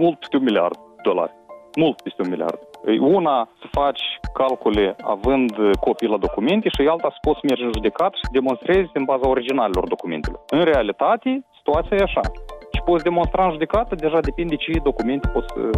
mult 0.00 0.18
peste 0.18 0.36
un 0.36 0.42
miliard 0.42 0.76
de 0.76 1.00
dolari. 1.02 1.32
Mult 1.76 2.02
peste 2.02 2.22
un 2.22 2.28
miliard. 2.28 2.58
Una 3.00 3.48
să 3.60 3.66
faci 3.70 4.02
calcule 4.32 4.96
având 5.02 5.52
copii 5.80 6.08
la 6.08 6.16
documente 6.16 6.68
și 6.68 6.88
alta 6.88 7.08
să 7.10 7.18
poți 7.20 7.46
merge 7.46 7.64
în 7.64 7.70
judecat 7.74 8.14
și 8.14 8.32
demonstrezi 8.32 8.90
în 8.92 9.04
baza 9.04 9.28
originalelor 9.28 9.86
documentelor. 9.88 10.40
În 10.48 10.62
realitate, 10.64 11.46
situația 11.56 11.96
e 11.96 12.02
așa 12.02 12.20
și 12.22 12.47
poți 12.88 13.04
demonstra 13.04 13.44
în 13.44 13.50
judecată, 13.50 13.94
deja 13.94 14.20
depinde 14.20 14.56
ce 14.56 14.80
documente 14.82 15.28
poți 15.28 15.46
să 15.54 15.70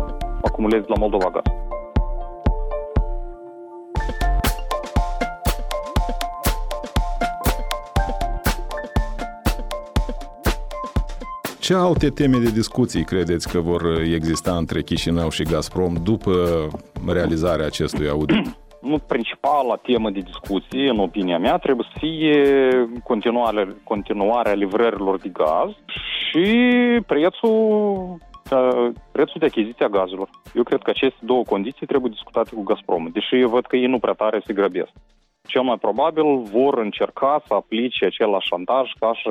acumulezi 0.43 0.89
la 0.89 0.95
Moldova 0.99 1.31
Gaz. 1.31 1.43
Ce 11.59 11.75
alte 11.75 12.09
teme 12.09 12.39
de 12.39 12.51
discuții 12.51 13.05
credeți 13.05 13.49
că 13.49 13.61
vor 13.61 13.83
exista 14.15 14.57
între 14.57 14.83
Chișinău 14.83 15.31
și 15.31 15.43
Gazprom 15.43 15.95
după 16.03 16.33
realizarea 17.07 17.67
acestui 17.67 18.09
audit? 18.09 18.47
nu, 18.81 18.99
principala 18.99 19.77
temă 19.77 20.11
de 20.11 20.21
discuție, 20.21 20.91
în 20.91 20.99
opinia 20.99 21.39
mea, 21.39 21.57
trebuie 21.57 21.87
să 21.93 21.99
fie 21.99 22.35
continuarea, 23.05 23.77
continuarea 23.85 24.53
livrărilor 24.53 25.19
de 25.19 25.29
gaz 25.29 25.71
și 25.87 26.47
prețul, 27.07 28.19
prețul 29.13 29.41
de 29.41 29.47
achiziție 29.47 29.85
a 29.85 29.89
gazelor. 29.89 30.29
Eu 30.55 30.63
cred 30.63 30.83
că 30.83 30.91
aceste 30.91 31.19
două 31.21 31.43
condiții 31.43 31.87
trebuie 31.87 32.11
discutate 32.11 32.55
cu 32.55 32.63
Gazprom, 32.63 33.09
deși 33.13 33.41
eu 33.41 33.49
văd 33.49 33.67
că 33.67 33.77
ei 33.77 33.87
nu 33.87 33.99
prea 33.99 34.13
tare 34.13 34.43
se 34.47 34.53
grăbesc. 34.53 34.91
Cel 35.43 35.63
mai 35.63 35.79
probabil 35.79 36.39
vor 36.53 36.79
încerca 36.79 37.43
să 37.47 37.55
aplice 37.55 38.05
același 38.05 38.47
șantaj 38.47 38.91
ca 38.99 39.15
și 39.15 39.29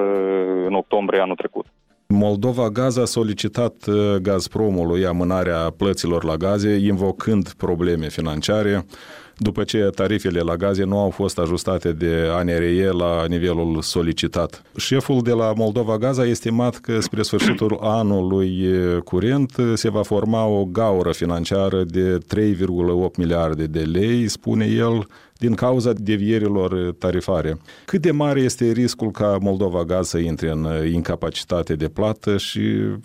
în 0.65 0.73
octombrie 0.73 1.21
anul 1.21 1.35
trecut. 1.35 1.65
Moldova 2.13 2.69
Gaz 2.69 2.97
a 2.97 3.05
solicitat 3.05 3.85
uh, 3.87 4.15
Gazpromului 4.21 5.05
amânarea 5.05 5.73
plăților 5.77 6.23
la 6.23 6.35
gaze, 6.35 6.75
invocând 6.75 7.51
probleme 7.51 8.07
financiare 8.07 8.85
după 9.39 9.63
ce 9.63 9.77
tarifele 9.77 10.39
la 10.39 10.55
gaze 10.55 10.83
nu 10.83 10.97
au 10.99 11.09
fost 11.09 11.39
ajustate 11.39 11.91
de 11.91 12.27
ANRE 12.31 12.89
la 12.89 13.25
nivelul 13.27 13.81
solicitat. 13.81 14.61
Șeful 14.77 15.21
de 15.21 15.31
la 15.31 15.53
Moldova 15.55 15.97
Gaz 15.97 16.17
a 16.17 16.25
estimat 16.25 16.77
că 16.77 16.99
spre 16.99 17.21
sfârșitul 17.21 17.77
anului 17.81 18.67
curent 19.03 19.55
se 19.73 19.89
va 19.89 20.03
forma 20.03 20.45
o 20.45 20.65
gaură 20.65 21.11
financiară 21.11 21.83
de 21.83 22.17
3,8 22.35 23.17
miliarde 23.17 23.65
de 23.65 23.79
lei, 23.79 24.27
spune 24.27 24.65
el, 24.65 25.07
din 25.37 25.53
cauza 25.53 25.93
devierilor 25.93 26.95
tarifare. 26.97 27.57
Cât 27.85 28.01
de 28.01 28.11
mare 28.11 28.39
este 28.39 28.71
riscul 28.71 29.11
ca 29.11 29.37
Moldova 29.41 29.83
Gaz 29.83 30.07
să 30.07 30.17
intre 30.17 30.49
în 30.51 30.67
incapacitate 30.93 31.75
de 31.75 31.87
plată 31.87 32.37
și 32.37 32.61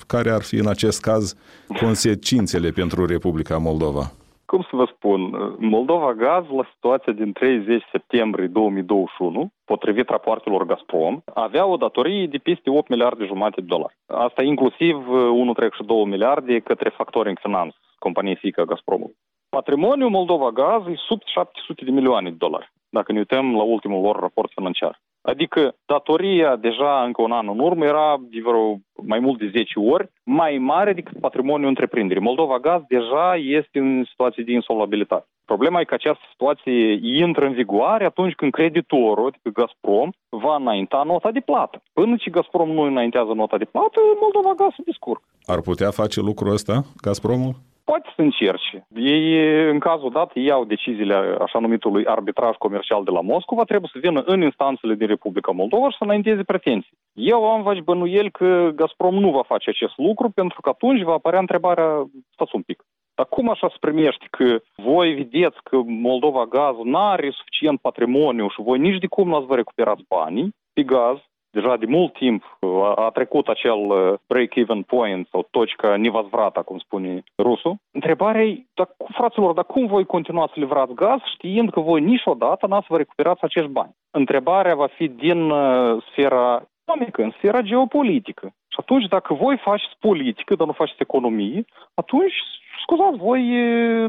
care 0.07 0.31
ar 0.31 0.43
fi 0.43 0.57
în 0.57 0.67
acest 0.67 1.01
caz 1.01 1.35
consecințele 1.81 2.71
pentru 2.71 3.07
Republica 3.07 3.57
Moldova? 3.57 4.13
Cum 4.47 4.63
să 4.63 4.77
vă 4.77 4.85
spun, 4.95 5.21
Moldova 5.59 6.13
Gaz, 6.13 6.45
la 6.49 6.65
situația 6.75 7.13
din 7.13 7.33
30 7.33 7.83
septembrie 7.93 8.47
2021, 8.47 9.51
potrivit 9.65 10.09
rapoartelor 10.09 10.67
Gazprom, 10.67 11.21
avea 11.35 11.67
o 11.67 11.77
datorie 11.77 12.27
de 12.27 12.39
peste 12.39 12.71
8 12.71 12.89
miliarde 12.89 13.25
jumate 13.25 13.61
de 13.61 13.67
dolari. 13.67 13.97
Asta 14.07 14.43
inclusiv 14.43 14.97
1,2 14.97 16.05
miliarde 16.05 16.59
către 16.59 16.89
Factoring 16.89 17.39
Finance, 17.43 17.77
companie 17.99 18.35
fică 18.35 18.63
Gazpromului. 18.63 19.17
Patrimoniul 19.49 20.11
Moldova 20.11 20.51
Gaz 20.51 20.87
e 20.87 20.95
sub 20.97 21.21
700 21.25 21.85
de 21.85 21.91
milioane 21.91 22.31
de 22.31 22.37
dolari, 22.39 22.73
dacă 22.89 23.13
ne 23.13 23.19
uităm 23.19 23.57
la 23.57 23.63
ultimul 23.63 24.03
lor 24.03 24.17
raport 24.21 24.51
financiar. 24.55 25.01
Adică 25.31 25.75
datoria 25.87 26.57
deja 26.57 27.03
încă 27.07 27.23
un 27.23 27.33
an 27.33 27.49
în 27.49 27.59
urmă 27.59 27.85
era 27.85 28.17
de 28.21 28.41
vreo 28.45 28.79
mai 29.13 29.19
mult 29.19 29.39
de 29.39 29.51
10 29.53 29.79
ori 29.79 30.11
mai 30.25 30.59
mare 30.59 30.93
decât 30.93 31.21
patrimoniul 31.21 31.69
întreprinderii. 31.69 32.23
Moldova 32.23 32.59
Gaz 32.59 32.83
deja 32.89 33.37
este 33.61 33.79
în 33.79 34.05
situație 34.11 34.45
de 34.45 34.53
insolvabilitate. 34.53 35.27
Problema 35.45 35.81
e 35.81 35.85
că 35.85 35.95
această 35.95 36.25
situație 36.31 36.99
intră 37.03 37.45
în 37.47 37.53
vigoare 37.53 38.05
atunci 38.05 38.35
când 38.35 38.53
creditorul, 38.53 39.27
adică 39.27 39.49
Gazprom, 39.61 40.11
va 40.29 40.57
înainta 40.57 41.03
nota 41.07 41.31
de 41.31 41.41
plată. 41.41 41.83
Până 41.93 42.17
ce 42.17 42.31
Gazprom 42.31 42.71
nu 42.71 42.83
înaintează 42.83 43.33
nota 43.33 43.57
de 43.59 43.65
plată, 43.65 44.01
Moldova 44.21 44.55
Gaz 44.55 44.73
se 44.77 44.83
descurcă. 44.85 45.25
Ar 45.47 45.61
putea 45.61 45.91
face 45.91 46.21
lucrul 46.21 46.53
ăsta, 46.53 46.85
Gazpromul? 47.03 47.55
Poate 47.85 48.09
să 48.17 48.21
încerce. 48.23 48.87
Ei, 48.95 49.25
în 49.71 49.79
cazul 49.79 50.11
dat, 50.11 50.31
iau 50.35 50.65
deciziile 50.65 51.15
așa 51.15 51.59
numitului 51.59 52.07
arbitraj 52.07 52.55
comercial 52.57 53.05
de 53.05 53.11
la 53.11 53.21
Moscova, 53.21 53.65
trebuie 53.65 53.91
să 53.93 53.99
vină 54.03 54.23
în 54.27 54.41
instanțele 54.43 54.95
din 54.95 55.07
Republica 55.07 55.53
Moldova 55.53 55.91
și 55.91 55.97
să 55.97 56.05
înainteze 56.05 56.43
pretenții. 56.43 56.99
Eu 57.13 57.51
am 57.51 57.63
vaci 57.63 57.81
bănuiel 57.81 58.31
că 58.31 58.71
Gazprom 58.75 59.15
nu 59.15 59.31
va 59.31 59.43
face 59.43 59.71
acest 59.71 59.97
lucru, 59.97 60.31
pentru 60.31 60.61
că 60.61 60.69
atunci 60.69 61.03
va 61.03 61.13
apărea 61.13 61.39
întrebarea, 61.39 62.05
stați 62.33 62.55
un 62.55 62.63
pic, 62.63 62.85
dar 63.15 63.27
cum 63.27 63.51
așa 63.51 63.69
se 63.69 63.77
primește 63.81 64.27
că 64.31 64.61
voi 64.77 65.15
vedeți 65.15 65.59
că 65.63 65.77
Moldova 65.87 66.47
Gaz 66.47 66.77
nu 66.83 66.99
are 66.99 67.31
suficient 67.31 67.81
patrimoniu 67.81 68.49
și 68.49 68.63
voi 68.63 68.79
nici 68.79 68.99
de 68.99 69.07
cum 69.07 69.29
nu 69.29 69.37
ați 69.37 69.47
vă 69.47 69.55
recuperați 69.55 70.03
banii 70.09 70.55
pe 70.73 70.83
gaz, 70.83 71.19
deja 71.54 71.78
de 71.78 71.86
mult 71.86 72.14
timp 72.14 72.58
a, 72.60 72.94
a 72.94 73.10
trecut 73.10 73.48
acel 73.48 73.80
uh, 73.80 74.14
break-even 74.28 74.82
point 74.82 75.28
sau 75.32 75.48
точка 75.52 75.96
невозврата, 75.98 76.62
cum 76.62 76.78
spune 76.78 77.24
rusul. 77.38 77.76
Întrebarea 77.92 78.44
e, 78.44 78.66
dar, 78.74 78.96
fraților, 79.14 79.54
dar 79.54 79.66
cum 79.66 79.86
voi 79.86 80.06
continua 80.06 80.48
să 80.48 80.60
livrați 80.60 80.94
gaz 80.94 81.20
știind 81.36 81.72
că 81.72 81.80
voi 81.80 82.02
niciodată 82.02 82.68
n-ați 82.68 82.88
vă 82.90 82.98
recuperați 82.98 83.44
acești 83.44 83.70
bani? 83.70 83.96
Întrebarea 84.12 84.76
va 84.76 84.88
fi 84.88 85.08
din 85.08 85.50
uh, 85.50 86.04
sfera 86.12 86.68
economică, 86.84 87.22
în 87.22 87.32
sfera 87.38 87.62
geopolitică. 87.62 88.46
Și 88.46 88.78
atunci, 88.80 89.06
dacă 89.06 89.34
voi 89.34 89.58
faceți 89.58 89.98
politică, 90.00 90.56
dar 90.56 90.68
nu 90.68 90.74
faceți 90.74 91.02
economie, 91.02 91.66
atunci, 91.94 92.34
scuzați, 92.82 93.18
voi 93.18 93.42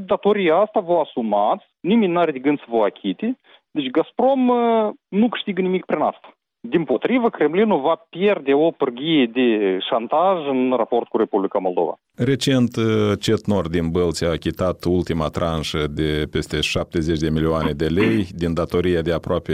datoria 0.01 0.57
asta 0.57 0.81
vă 0.81 0.99
asumați, 0.99 1.65
nimeni 1.81 2.13
nu 2.13 2.19
are 2.19 2.31
de 2.31 2.39
gând 2.39 2.59
să 2.59 2.65
vă 2.69 2.85
achite, 2.85 3.39
deci 3.71 3.91
Gazprom 3.91 4.49
uh, 4.49 4.91
nu 5.09 5.29
câștigă 5.29 5.61
nimic 5.61 5.85
prin 5.85 6.01
asta. 6.01 6.29
Din 6.70 6.84
potrivă, 6.84 7.30
Kremlinul 7.30 7.82
va 7.82 8.06
pierde 8.10 8.54
o 8.54 8.72
pârghie 8.72 9.30
de 9.34 9.78
șantaj 9.90 10.48
în 10.50 10.74
raport 10.78 11.08
cu 11.08 11.18
Republica 11.18 11.60
Moldova. 11.60 11.94
Recent, 12.16 12.72
Cetnor 13.20 13.68
din 13.70 13.90
Bălți 13.90 14.26
a 14.26 14.30
achitat 14.30 14.84
ultima 14.84 15.28
tranșă 15.28 15.88
de 15.90 16.28
peste 16.32 16.62
70 16.62 17.20
de 17.20 17.30
milioane 17.30 17.72
de 17.72 17.86
lei 17.86 18.28
din 18.32 18.54
datoria 18.54 19.02
de 19.02 19.14
aproape 19.14 19.54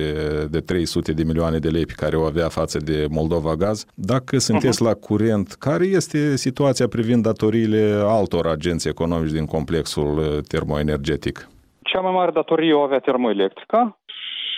de 0.50 0.60
300 0.60 1.12
de 1.12 1.24
milioane 1.24 1.58
de 1.58 1.70
lei 1.70 1.86
pe 1.86 1.94
care 1.96 2.16
o 2.16 2.24
avea 2.24 2.48
față 2.50 2.78
de 2.78 3.06
Moldova 3.10 3.56
Gaz. 3.56 3.86
Dacă 3.96 4.38
sunteți 4.38 4.84
uh-huh. 4.84 4.88
la 4.88 4.94
curent, 4.94 5.48
care 5.48 5.86
este 5.86 6.36
situația 6.36 6.88
privind 6.88 7.24
datoriile 7.24 8.02
altor 8.06 8.48
agenți 8.48 8.88
economici 8.88 9.32
din 9.32 9.46
complexul 9.46 10.42
termoenergetic? 10.48 11.50
Cea 11.84 12.00
mai 12.00 12.12
mare 12.12 12.32
datorie 12.32 12.74
o 12.74 12.80
avea 12.80 13.00
termoelectrica, 13.00 14.00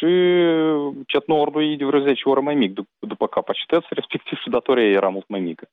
și 0.04 0.14
Cetnordul 1.08 1.72
e 1.72 1.76
de 1.76 1.86
vreo 1.86 2.00
10 2.00 2.30
ori 2.30 2.42
mai 2.42 2.56
mic 2.56 2.80
după 3.00 3.28
capacități, 3.28 3.88
respectiv 4.00 4.38
și 4.38 4.50
datoria 4.50 4.90
era 4.90 5.10
mult 5.10 5.28
mai 5.28 5.40
mică. 5.40 5.68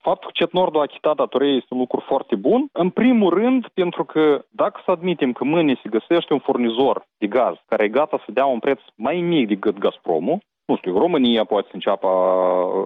Faptul 0.00 0.30
că 0.30 0.44
Cetnordul 0.44 0.80
a 0.80 0.82
achitat 0.82 1.16
datoria 1.16 1.54
este 1.54 1.74
un 1.74 1.78
lucru 1.78 2.00
foarte 2.06 2.34
bun. 2.34 2.68
În 2.72 2.90
primul 2.90 3.34
rând, 3.34 3.68
pentru 3.74 4.04
că 4.04 4.44
dacă 4.50 4.80
să 4.84 4.90
admitem 4.90 5.32
că 5.32 5.44
mâine 5.44 5.80
se 5.82 5.88
găsește 5.88 6.32
un 6.32 6.38
furnizor 6.38 7.06
de 7.18 7.26
gaz 7.26 7.54
care 7.66 7.84
e 7.84 7.88
gata 7.88 8.22
să 8.24 8.32
dea 8.32 8.44
un 8.44 8.58
preț 8.58 8.80
mai 8.94 9.20
mic 9.20 9.48
decât 9.48 9.78
Gazpromul, 9.78 10.38
nu 10.64 10.76
știu, 10.76 10.98
România 10.98 11.44
poate 11.44 11.66
să 11.66 11.74
înceapă 11.74 12.08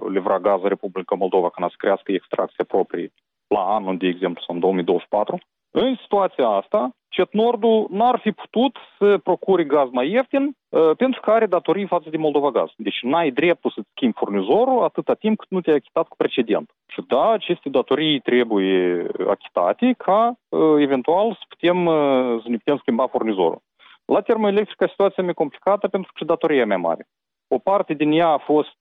livra 0.09 0.39
gaz 0.39 0.61
Republica 0.61 1.15
Moldova 1.15 1.49
când 1.49 1.69
să 1.69 1.75
crească 1.77 2.11
extracția 2.11 2.63
proprie 2.67 3.11
la 3.47 3.59
anul, 3.59 3.97
de 3.97 4.07
exemplu, 4.07 4.43
sau 4.45 4.55
în 4.55 4.61
2024. 4.61 5.37
În 5.75 5.95
situația 6.01 6.47
asta, 6.47 6.95
Cetnordul 7.09 7.87
n-ar 7.89 8.19
fi 8.19 8.31
putut 8.31 8.77
să 8.97 9.17
procure 9.17 9.63
gaz 9.63 9.89
mai 9.91 10.09
ieftin 10.11 10.43
uh, 10.69 10.91
pentru 10.97 11.21
că 11.21 11.31
are 11.31 11.45
datorii 11.45 11.87
față 11.87 12.09
de 12.09 12.17
Moldova 12.17 12.51
Gaz. 12.51 12.69
Deci 12.75 12.99
n-ai 13.01 13.31
dreptul 13.31 13.71
să-ți 13.75 13.87
schimbi 13.95 14.17
furnizorul 14.17 14.83
atâta 14.83 15.13
timp 15.13 15.37
cât 15.37 15.49
nu 15.49 15.61
te-ai 15.61 15.75
achitat 15.75 16.07
cu 16.07 16.15
precedent. 16.15 16.69
Și 16.87 17.01
da, 17.07 17.31
aceste 17.31 17.69
datorii 17.69 18.19
trebuie 18.19 19.07
achitate 19.29 19.93
ca 19.97 20.33
uh, 20.49 20.75
eventual 20.77 21.31
să 21.31 21.45
putem, 21.49 21.85
uh, 21.85 22.41
să 22.43 22.49
ne 22.49 22.57
putem 22.57 22.77
schimba 22.77 23.07
furnizorul. 23.07 23.61
La 24.05 24.21
termoelectrică 24.21 24.85
situația 24.89 25.23
e 25.27 25.33
complicată 25.33 25.87
pentru 25.87 26.11
că 26.11 26.17
și 26.19 26.25
datoria 26.25 26.61
e 26.61 26.73
mai 26.73 26.77
mare. 26.77 27.07
O 27.47 27.57
parte 27.57 27.93
din 27.93 28.11
ea 28.11 28.27
a 28.27 28.37
fost 28.37 28.77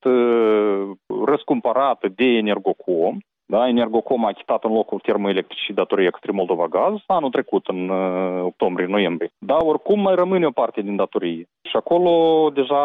răscumpărată 1.25 2.09
de 2.09 2.25
Energocom, 2.25 3.17
da, 3.55 3.69
Energocom 3.69 4.25
a 4.25 4.29
achitat 4.29 4.65
în 4.65 4.73
locul 4.73 4.99
termoelectricii 4.99 5.75
datorie 5.75 6.11
către 6.11 6.33
Moldova 6.33 6.67
Gaz 6.67 6.95
anul 7.07 7.31
trecut, 7.31 7.67
în 7.67 7.89
uh, 7.89 8.43
octombrie-noiembrie. 8.43 9.31
Dar 9.39 9.61
oricum 9.61 10.01
mai 10.01 10.15
rămâne 10.15 10.47
o 10.47 10.51
parte 10.51 10.81
din 10.81 10.97
datorie. 10.97 11.45
Și 11.71 11.77
acolo 11.77 12.13
deja 12.55 12.83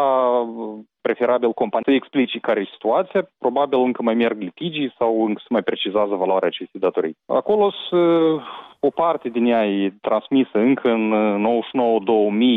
preferabil 1.00 1.52
compania 1.52 1.84
să 1.86 1.92
explice 1.92 2.38
care 2.38 2.60
e 2.60 2.76
situația, 2.76 3.30
probabil 3.38 3.78
încă 3.78 4.02
mai 4.02 4.14
merg 4.14 4.40
litigii 4.40 4.94
sau 4.98 5.24
încă 5.26 5.40
se 5.40 5.52
mai 5.56 5.62
precizează 5.62 6.14
valoarea 6.14 6.48
acestei 6.48 6.80
datorii. 6.80 7.16
Acolo 7.26 7.64
uh, 7.66 8.42
o 8.80 8.90
parte 8.90 9.28
din 9.28 9.44
ea 9.46 9.66
e 9.66 9.92
transmisă 10.00 10.58
încă 10.58 10.88
în 10.88 11.04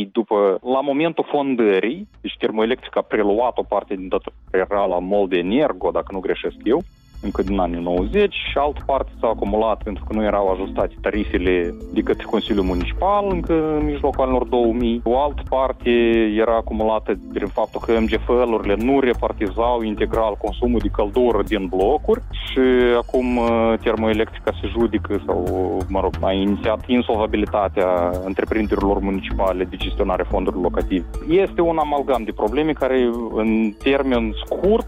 99-2000 0.05 0.11
după, 0.11 0.59
la 0.73 0.81
momentul 0.81 1.25
fondării, 1.29 2.07
deci 2.21 2.37
termoelectrica 2.39 2.99
a 2.99 3.11
preluat 3.13 3.57
o 3.57 3.63
parte 3.63 3.95
din 3.95 4.07
datoria 4.07 4.39
era 4.51 4.85
la 4.85 4.99
Molde 4.99 5.37
Energo, 5.37 5.89
dacă 5.91 6.09
nu 6.11 6.19
greșesc 6.19 6.55
eu, 6.63 6.81
încă 7.21 7.41
din 7.41 7.59
anii 7.59 7.81
90 7.81 8.33
și 8.33 8.57
altă 8.57 8.81
parte 8.85 9.11
s-a 9.19 9.27
acumulat 9.27 9.83
pentru 9.83 10.03
că 10.07 10.13
nu 10.13 10.23
erau 10.23 10.51
ajustate 10.51 10.95
tarifele 11.01 11.73
de 11.93 12.01
către 12.01 12.25
Consiliul 12.29 12.63
Municipal 12.63 13.27
încă 13.29 13.53
în 13.77 13.85
mijlocul 13.85 14.23
anilor 14.23 14.47
2000. 14.47 15.01
O 15.03 15.21
altă 15.21 15.41
parte 15.49 15.89
era 16.37 16.55
acumulată 16.55 17.19
prin 17.33 17.47
faptul 17.47 17.81
că 17.85 17.99
MGFL-urile 17.99 18.75
nu 18.79 18.99
repartizau 18.99 19.81
integral 19.81 20.35
consumul 20.41 20.79
de 20.79 20.87
căldură 20.87 21.43
din 21.43 21.67
blocuri 21.67 22.21
și 22.31 22.59
acum 22.97 23.37
uh, 23.37 23.73
termoelectrica 23.83 24.51
se 24.61 24.67
judică 24.67 25.21
sau, 25.25 25.45
mă 25.87 25.99
rog, 25.99 26.13
a 26.21 26.31
inițiat 26.31 26.87
insolvabilitatea 26.87 28.11
întreprinderilor 28.25 28.99
municipale 28.99 29.63
de 29.63 29.75
gestionare 29.75 30.25
fondurilor 30.29 30.63
locative. 30.63 31.05
Este 31.29 31.61
un 31.61 31.77
amalgam 31.77 32.23
de 32.23 32.31
probleme 32.31 32.71
care 32.71 33.09
în 33.33 33.73
termen 33.83 34.33
scurt 34.45 34.87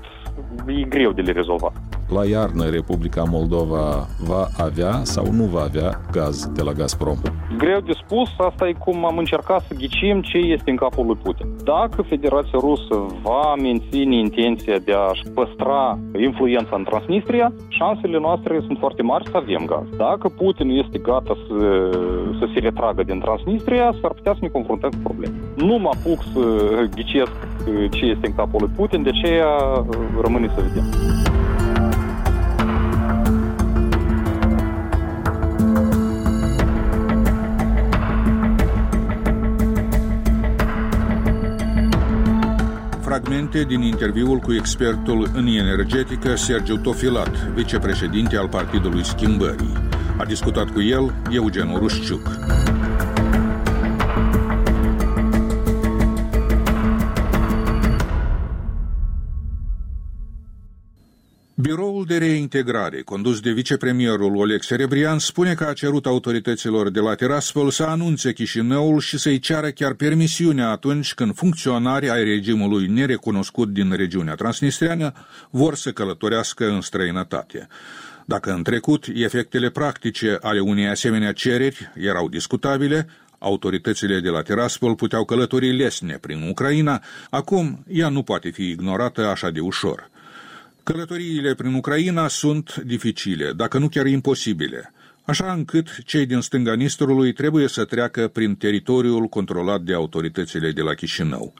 e 0.68 0.82
greu 0.82 1.12
de 1.12 1.22
le 1.22 1.32
rezolva. 1.32 1.72
La 2.14 2.26
iarnă, 2.26 2.64
Republica 2.70 3.24
Moldova 3.36 4.08
va 4.30 4.48
avea 4.58 4.94
sau 5.04 5.26
nu 5.32 5.44
va 5.44 5.62
avea 5.62 6.02
gaz 6.12 6.48
de 6.58 6.62
la 6.62 6.72
Gazprom? 6.72 7.18
Greu 7.58 7.80
de 7.80 7.94
spus, 8.04 8.30
asta 8.38 8.68
e 8.68 8.74
cum 8.86 9.06
am 9.06 9.18
încercat 9.18 9.62
să 9.68 9.74
ghicim 9.74 10.22
ce 10.22 10.38
este 10.38 10.70
în 10.70 10.76
capul 10.76 11.06
lui 11.06 11.20
Putin. 11.24 11.48
Dacă 11.64 12.02
Federația 12.02 12.60
Rusă 12.60 12.96
va 13.22 13.56
menține 13.62 14.16
intenția 14.16 14.78
de 14.78 14.94
a-și 14.94 15.24
păstra 15.34 16.00
influența 16.28 16.76
în 16.76 16.84
Transnistria, 16.84 17.54
șansele 17.68 18.20
noastre 18.20 18.62
sunt 18.66 18.78
foarte 18.80 19.02
mari 19.02 19.30
să 19.32 19.38
avem 19.38 19.64
gaz. 19.66 19.86
Dacă 19.98 20.28
Putin 20.30 20.70
este 20.70 20.98
gata 20.98 21.34
să, 21.48 21.58
să 22.40 22.46
se 22.54 22.60
retragă 22.60 23.04
din 23.04 23.20
Transnistria, 23.20 23.94
s-ar 24.02 24.12
putea 24.12 24.34
să 24.34 24.40
ne 24.42 24.48
confruntăm 24.48 24.90
cu 24.90 25.02
probleme. 25.04 25.36
Nu 25.56 25.76
mă 25.78 25.90
apuc 25.96 26.20
să 26.34 26.44
ghicesc 26.96 27.36
ce 27.90 28.06
este 28.06 28.28
în 28.28 28.36
capul 28.36 28.60
lui 28.60 28.72
Putin, 28.76 29.04
de 29.04 29.12
aceea 29.16 29.52
rămâne 30.22 30.48
să 30.56 30.62
vedem. 30.68 30.86
Fragmente 43.34 43.64
din 43.64 43.82
interviul 43.82 44.38
cu 44.38 44.54
expertul 44.54 45.30
în 45.34 45.48
energetică 45.48 46.36
Sergiu 46.36 46.78
Tofilat, 46.78 47.36
vicepreședinte 47.54 48.38
al 48.38 48.48
Partidului 48.48 49.06
Schimbării. 49.06 49.74
A 50.18 50.26
discutat 50.26 50.70
cu 50.70 50.82
el 50.82 51.14
Eugen 51.30 51.70
Urușciuc. 51.70 52.30
Biroul 61.64 62.06
de 62.06 62.18
reintegrare, 62.18 63.02
condus 63.02 63.40
de 63.40 63.52
vicepremierul 63.52 64.36
Oleg 64.36 64.62
Serebrian, 64.62 65.20
spune 65.20 65.54
că 65.54 65.64
a 65.64 65.74
cerut 65.74 66.06
autorităților 66.06 66.90
de 66.90 67.00
la 67.00 67.16
Tiraspol 67.16 67.70
să 67.70 67.84
anunțe 67.84 68.34
Chișinăul 68.34 69.00
și 69.00 69.18
să-i 69.18 69.40
ceară 69.40 69.70
chiar 69.70 69.94
permisiunea 69.94 70.70
atunci 70.70 71.14
când 71.14 71.36
funcționari 71.36 72.10
ai 72.10 72.24
regimului 72.24 72.88
nerecunoscut 72.88 73.70
din 73.70 73.92
regiunea 73.96 74.36
transnistreană 74.36 75.14
vor 75.50 75.76
să 75.76 75.92
călătorească 75.92 76.70
în 76.70 76.82
străinătate. 76.82 77.68
Dacă 78.26 78.52
în 78.52 78.64
trecut 78.64 79.06
efectele 79.14 79.70
practice 79.70 80.38
ale 80.42 80.60
unei 80.60 80.88
asemenea 80.88 81.32
cereri 81.32 81.92
erau 81.96 82.30
discutabile, 82.30 83.08
autoritățile 83.38 84.20
de 84.20 84.30
la 84.30 84.42
Tiraspol 84.42 84.96
puteau 84.96 85.26
călători 85.26 85.76
lesne 85.76 86.18
prin 86.22 86.48
Ucraina, 86.50 87.04
acum 87.30 87.86
ea 87.88 88.10
nu 88.10 88.24
poate 88.24 88.50
fi 88.50 88.64
ignorată 88.64 89.28
așa 89.28 89.50
de 89.50 89.60
ușor– 89.60 90.10
Călătoriile 90.84 91.54
prin 91.54 91.74
Ucraina 91.74 92.28
sunt 92.28 92.76
dificile, 92.76 93.52
dacă 93.52 93.78
nu 93.78 93.90
chiar 93.90 94.06
imposibile, 94.06 94.94
așa 95.26 95.54
încât 95.54 96.04
cei 96.06 96.26
din 96.26 96.40
stânga 96.40 96.74
Nistrului 96.74 97.34
trebuie 97.34 97.68
să 97.68 97.86
treacă 97.86 98.28
prin 98.28 98.56
teritoriul 98.56 99.26
controlat 99.26 99.82
de 99.82 99.94
autoritățile 99.94 100.72
de 100.72 100.82
la 100.82 100.94
Chișinău. 100.94 101.54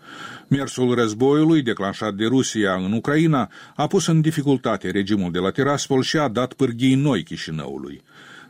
Mersul 0.48 0.96
războiului 0.96 1.62
declanșat 1.62 2.14
de 2.14 2.26
Rusia 2.26 2.74
în 2.74 2.92
Ucraina 2.92 3.50
a 3.76 3.88
pus 3.88 4.08
în 4.08 4.22
dificultate 4.22 4.90
regimul 4.90 5.32
de 5.32 5.40
la 5.40 5.50
Tiraspol 5.50 6.02
și 6.02 6.18
a 6.18 6.28
dat 6.28 6.54
pârghii 6.54 6.96
noi 6.96 7.24
Chișinăului. 7.24 8.02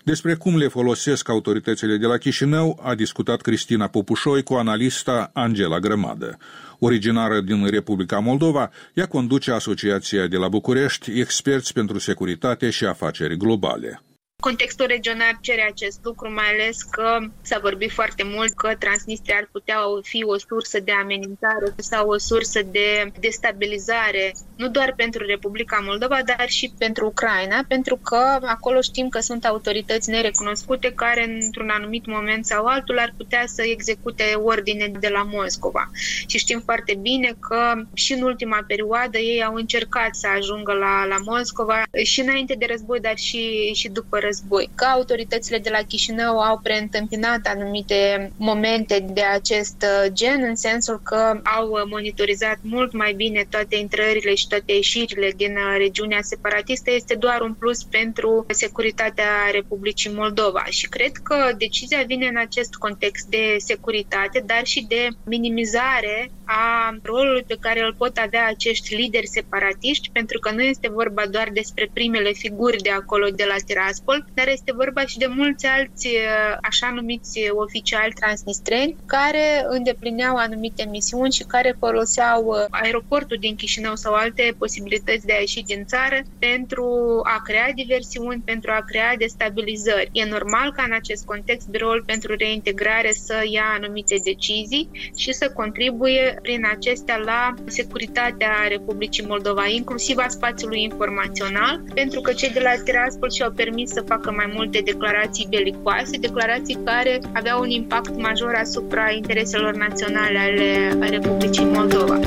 Despre 0.05 0.35
cum 0.35 0.57
le 0.57 0.67
folosesc 0.67 1.29
autoritățile 1.29 1.97
de 1.97 2.05
la 2.05 2.17
Chișinău 2.17 2.79
a 2.81 2.95
discutat 2.95 3.41
Cristina 3.41 3.87
Popușoi 3.87 4.43
cu 4.43 4.53
analista 4.53 5.29
Angela 5.33 5.79
Grămadă. 5.79 6.37
Originară 6.79 7.41
din 7.41 7.65
Republica 7.65 8.19
Moldova, 8.19 8.71
ea 8.93 9.05
conduce 9.05 9.51
Asociația 9.51 10.27
de 10.27 10.37
la 10.37 10.47
București, 10.47 11.19
experți 11.19 11.73
pentru 11.73 11.99
securitate 11.99 12.69
și 12.69 12.85
afaceri 12.85 13.37
globale. 13.37 14.01
Contextul 14.49 14.85
regional 14.85 15.37
cere 15.41 15.61
acest 15.71 15.99
lucru, 16.03 16.33
mai 16.33 16.49
ales 16.53 16.81
că 16.81 17.17
s-a 17.41 17.59
vorbit 17.61 17.91
foarte 17.91 18.23
mult 18.23 18.53
că 18.53 18.75
Transnistria 18.79 19.37
ar 19.37 19.49
putea 19.51 19.77
fi 20.01 20.23
o 20.23 20.37
sursă 20.37 20.79
de 20.79 20.91
amenințare 20.91 21.73
sau 21.77 22.09
o 22.09 22.17
sursă 22.17 22.61
de 22.61 23.11
destabilizare, 23.19 24.31
nu 24.55 24.67
doar 24.69 24.93
pentru 24.95 25.25
Republica 25.25 25.79
Moldova, 25.83 26.19
dar 26.25 26.45
și 26.47 26.73
pentru 26.77 27.05
Ucraina, 27.05 27.59
pentru 27.67 27.95
că 27.95 28.37
acolo 28.41 28.81
știm 28.81 29.09
că 29.09 29.19
sunt 29.19 29.45
autorități 29.45 30.09
nerecunoscute 30.09 30.91
care 30.91 31.23
într-un 31.43 31.69
anumit 31.69 32.05
moment 32.05 32.45
sau 32.45 32.65
altul 32.65 32.99
ar 32.99 33.13
putea 33.17 33.43
să 33.45 33.61
execute 33.61 34.23
ordine 34.23 34.91
de 34.99 35.07
la 35.07 35.23
Moscova. 35.23 35.89
Și 36.27 36.37
știm 36.37 36.61
foarte 36.65 36.95
bine 37.01 37.35
că 37.39 37.73
și 37.93 38.13
în 38.13 38.21
ultima 38.21 38.63
perioadă 38.67 39.17
ei 39.17 39.43
au 39.43 39.53
încercat 39.53 40.15
să 40.15 40.27
ajungă 40.27 40.73
la, 40.73 41.05
la 41.05 41.17
Moscova 41.25 41.81
și 42.03 42.21
înainte 42.21 42.55
de 42.57 42.65
război, 42.69 42.99
dar 42.99 43.17
și, 43.17 43.71
și 43.73 43.87
după 43.89 44.17
război 44.19 44.31
război. 44.33 44.69
Că 44.75 44.85
autoritățile 44.85 45.57
de 45.57 45.69
la 45.69 45.81
Chișinău 45.87 46.39
au 46.39 46.59
preîntâmpinat 46.63 47.41
anumite 47.45 48.31
momente 48.37 49.05
de 49.13 49.21
acest 49.21 49.79
uh, 49.81 50.11
gen, 50.11 50.43
în 50.43 50.55
sensul 50.55 50.99
că 51.03 51.41
au 51.57 51.67
monitorizat 51.89 52.57
mult 52.61 52.91
mai 52.93 53.13
bine 53.13 53.45
toate 53.49 53.75
intrările 53.75 54.35
și 54.35 54.47
toate 54.47 54.71
ieșirile 54.73 55.31
din 55.35 55.51
uh, 55.51 55.75
regiunea 55.77 56.19
separatistă, 56.21 56.91
este 56.91 57.15
doar 57.15 57.41
un 57.41 57.53
plus 57.53 57.83
pentru 57.83 58.45
securitatea 58.49 59.31
Republicii 59.51 60.13
Moldova. 60.13 60.63
Și 60.69 60.87
cred 60.87 61.11
că 61.23 61.35
decizia 61.57 62.03
vine 62.07 62.27
în 62.27 62.37
acest 62.37 62.73
context 62.73 63.25
de 63.27 63.55
securitate, 63.57 64.43
dar 64.45 64.65
și 64.65 64.85
de 64.87 65.07
minimizare 65.23 66.31
a 66.45 66.97
rolului 67.03 67.43
pe 67.43 67.57
care 67.59 67.79
îl 67.81 67.93
pot 67.97 68.17
avea 68.17 68.47
acești 68.47 68.95
lideri 68.95 69.27
separatiști, 69.27 70.09
pentru 70.11 70.39
că 70.39 70.51
nu 70.51 70.61
este 70.61 70.89
vorba 70.89 71.25
doar 71.25 71.49
despre 71.53 71.89
primele 71.93 72.31
figuri 72.31 72.77
de 72.77 72.89
acolo, 72.89 73.27
de 73.29 73.45
la 73.47 73.55
Tiraspol, 73.65 74.25
dar 74.33 74.47
este 74.47 74.71
vorba 74.75 75.05
și 75.05 75.17
de 75.17 75.27
mulți 75.27 75.65
alți 75.65 76.07
uh, 76.07 76.55
așa 76.61 76.91
numiți 76.93 77.39
oficiali 77.49 78.13
transnistreni 78.13 78.95
care 79.05 79.65
îndeplineau 79.67 80.35
anumite 80.35 80.85
misiuni 80.89 81.31
și 81.31 81.43
care 81.43 81.75
foloseau 81.79 82.45
uh, 82.45 82.65
aeroportul 82.69 83.37
din 83.39 83.55
Chișinău 83.55 83.95
sau 83.95 84.13
alte 84.13 84.55
posibilități 84.57 85.25
de 85.25 85.33
a 85.33 85.39
ieși 85.39 85.61
din 85.61 85.85
țară 85.85 86.19
pentru 86.39 86.85
a 87.23 87.41
crea 87.43 87.71
diversiuni, 87.75 88.41
pentru 88.45 88.71
a 88.71 88.83
crea 88.85 89.15
destabilizări. 89.17 90.09
E 90.11 90.25
normal 90.25 90.71
ca 90.71 90.83
în 90.83 90.93
acest 90.93 91.25
context 91.25 91.67
biroul 91.67 92.03
pentru 92.05 92.35
reintegrare 92.35 93.11
să 93.11 93.43
ia 93.49 93.65
anumite 93.77 94.15
decizii 94.23 94.89
și 95.15 95.33
să 95.33 95.51
contribuie 95.51 96.39
prin 96.43 96.61
acestea 96.75 97.17
la 97.17 97.53
securitatea 97.65 98.53
Republicii 98.69 99.25
Moldova, 99.27 99.65
inclusiv 99.67 100.17
a 100.17 100.27
spațiului 100.27 100.83
informațional, 100.83 101.81
pentru 101.93 102.21
că 102.21 102.31
cei 102.33 102.49
de 102.49 102.59
la 102.59 102.73
Tiraspol 102.83 103.31
și-au 103.31 103.51
permis 103.51 103.89
să 103.89 104.03
facă 104.07 104.31
mai 104.31 104.51
multe 104.55 104.81
declarații 104.85 105.47
belicoase, 105.49 106.17
declarații 106.17 106.79
care 106.85 107.19
aveau 107.33 107.59
un 107.61 107.69
impact 107.69 108.21
major 108.21 108.53
asupra 108.55 109.11
intereselor 109.11 109.73
naționale 109.75 110.37
ale 110.37 111.07
Republicii 111.09 111.65
Moldova. 111.65 112.19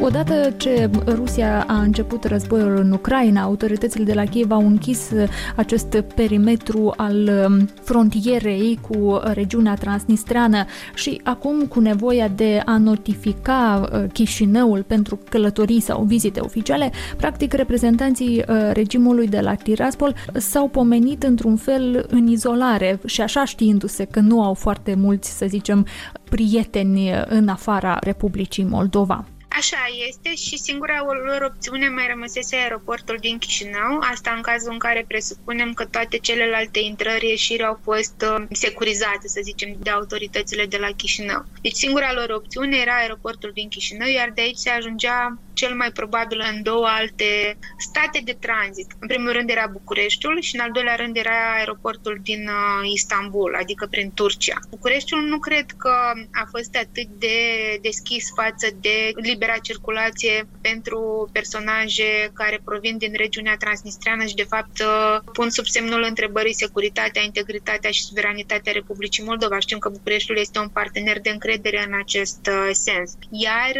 Odată 0.00 0.54
ce 0.56 0.90
Rusia 1.06 1.64
a 1.66 1.80
început 1.80 2.24
războiul 2.24 2.76
în 2.76 2.92
Ucraina, 2.92 3.42
autoritățile 3.42 4.04
de 4.04 4.12
la 4.12 4.24
Kiev 4.24 4.50
au 4.50 4.66
închis 4.66 5.10
acest 5.56 6.04
perimetru 6.14 6.92
al 6.96 7.46
um, 7.46 7.68
frontierei 7.82 8.78
cu 8.88 9.20
regiunea 9.22 9.74
transnistreană 9.74 10.64
și 10.94 11.20
acum 11.24 11.66
cu 11.66 11.80
nevoia 11.80 12.28
de 12.28 12.62
a 12.64 12.76
notifica 12.78 13.88
uh, 13.92 14.04
Chișinăul 14.12 14.82
pentru 14.82 15.18
călătorii 15.28 15.80
sau 15.80 16.02
vizite 16.02 16.40
oficiale, 16.40 16.90
practic 17.16 17.52
reprezentanții 17.52 18.44
uh, 18.48 18.70
regimului 18.72 19.28
de 19.28 19.40
la 19.40 19.54
Tiraspol 19.54 20.14
s-au 20.32 20.68
pomenit 20.68 21.22
într-un 21.22 21.56
fel 21.56 22.06
în 22.08 22.26
izolare 22.26 23.00
și 23.04 23.20
așa 23.20 23.44
știindu-se 23.44 24.04
că 24.04 24.20
nu 24.20 24.42
au 24.42 24.54
foarte 24.54 24.94
mulți, 24.94 25.36
să 25.36 25.46
zicem, 25.48 25.86
prieteni 26.30 27.10
în 27.28 27.48
afara 27.48 27.98
Republicii 28.00 28.64
Moldova. 28.64 29.24
Așa 29.58 29.84
este 30.08 30.34
și 30.34 30.56
singura 30.56 31.00
lor 31.02 31.42
opțiune 31.42 31.88
mai 31.88 32.06
rămăsese 32.06 32.56
aeroportul 32.56 33.16
din 33.20 33.38
Chișinău, 33.38 33.98
asta 34.00 34.30
în 34.30 34.42
cazul 34.42 34.72
în 34.72 34.78
care 34.78 35.04
presupunem 35.08 35.72
că 35.72 35.84
toate 35.86 36.18
celelalte 36.18 36.78
intrări 36.78 37.28
ieșiri 37.28 37.64
au 37.64 37.78
fost 37.82 38.24
uh, 38.30 38.44
securizate, 38.50 39.28
să 39.28 39.40
zicem, 39.42 39.76
de 39.78 39.90
autoritățile 39.90 40.66
de 40.66 40.76
la 40.76 40.90
Chișinău. 40.96 41.44
Deci 41.62 41.72
singura 41.74 42.12
lor 42.12 42.30
opțiune 42.30 42.76
era 42.76 42.96
aeroportul 42.96 43.50
din 43.54 43.68
Chișinău, 43.68 44.08
iar 44.08 44.30
de 44.34 44.40
aici 44.40 44.56
se 44.56 44.70
ajungea 44.70 45.42
cel 45.60 45.74
mai 45.74 45.90
probabil 46.00 46.40
în 46.52 46.62
două 46.62 46.86
alte 46.86 47.58
state 47.78 48.20
de 48.24 48.36
tranzit. 48.46 48.88
În 49.00 49.08
primul 49.08 49.32
rând 49.32 49.50
era 49.50 49.66
Bucureștiul 49.78 50.40
și 50.40 50.54
în 50.54 50.60
al 50.60 50.70
doilea 50.72 50.94
rând 50.94 51.16
era 51.16 51.38
aeroportul 51.56 52.18
din 52.22 52.42
uh, 52.48 52.90
Istanbul, 52.98 53.56
adică 53.60 53.86
prin 53.90 54.08
Turcia. 54.14 54.58
Bucureștiul 54.70 55.22
nu 55.32 55.38
cred 55.38 55.66
că 55.78 55.94
a 56.42 56.44
fost 56.50 56.76
atât 56.76 57.08
de 57.18 57.38
deschis 57.82 58.24
față 58.34 58.66
de 58.80 58.96
libera 59.14 59.56
circulație 59.68 60.48
pentru 60.60 61.28
personaje 61.32 62.30
care 62.34 62.60
provin 62.64 62.96
din 62.98 63.12
regiunea 63.16 63.56
transnistreană 63.56 64.24
și 64.24 64.34
de 64.34 64.50
fapt 64.52 64.76
uh, 64.80 65.18
pun 65.32 65.50
sub 65.50 65.66
semnul 65.66 66.02
întrebării 66.08 66.54
securitatea, 66.64 67.22
integritatea 67.22 67.90
și 67.90 68.04
suveranitatea 68.04 68.72
Republicii 68.72 69.24
Moldova. 69.24 69.58
Știm 69.58 69.78
că 69.78 69.88
Bucureștiul 69.88 70.38
este 70.38 70.58
un 70.58 70.68
partener 70.68 71.20
de 71.20 71.30
încredere 71.30 71.84
în 71.86 71.94
acest 72.02 72.48
uh, 72.50 72.68
sens. 72.72 73.12
Iar 73.30 73.74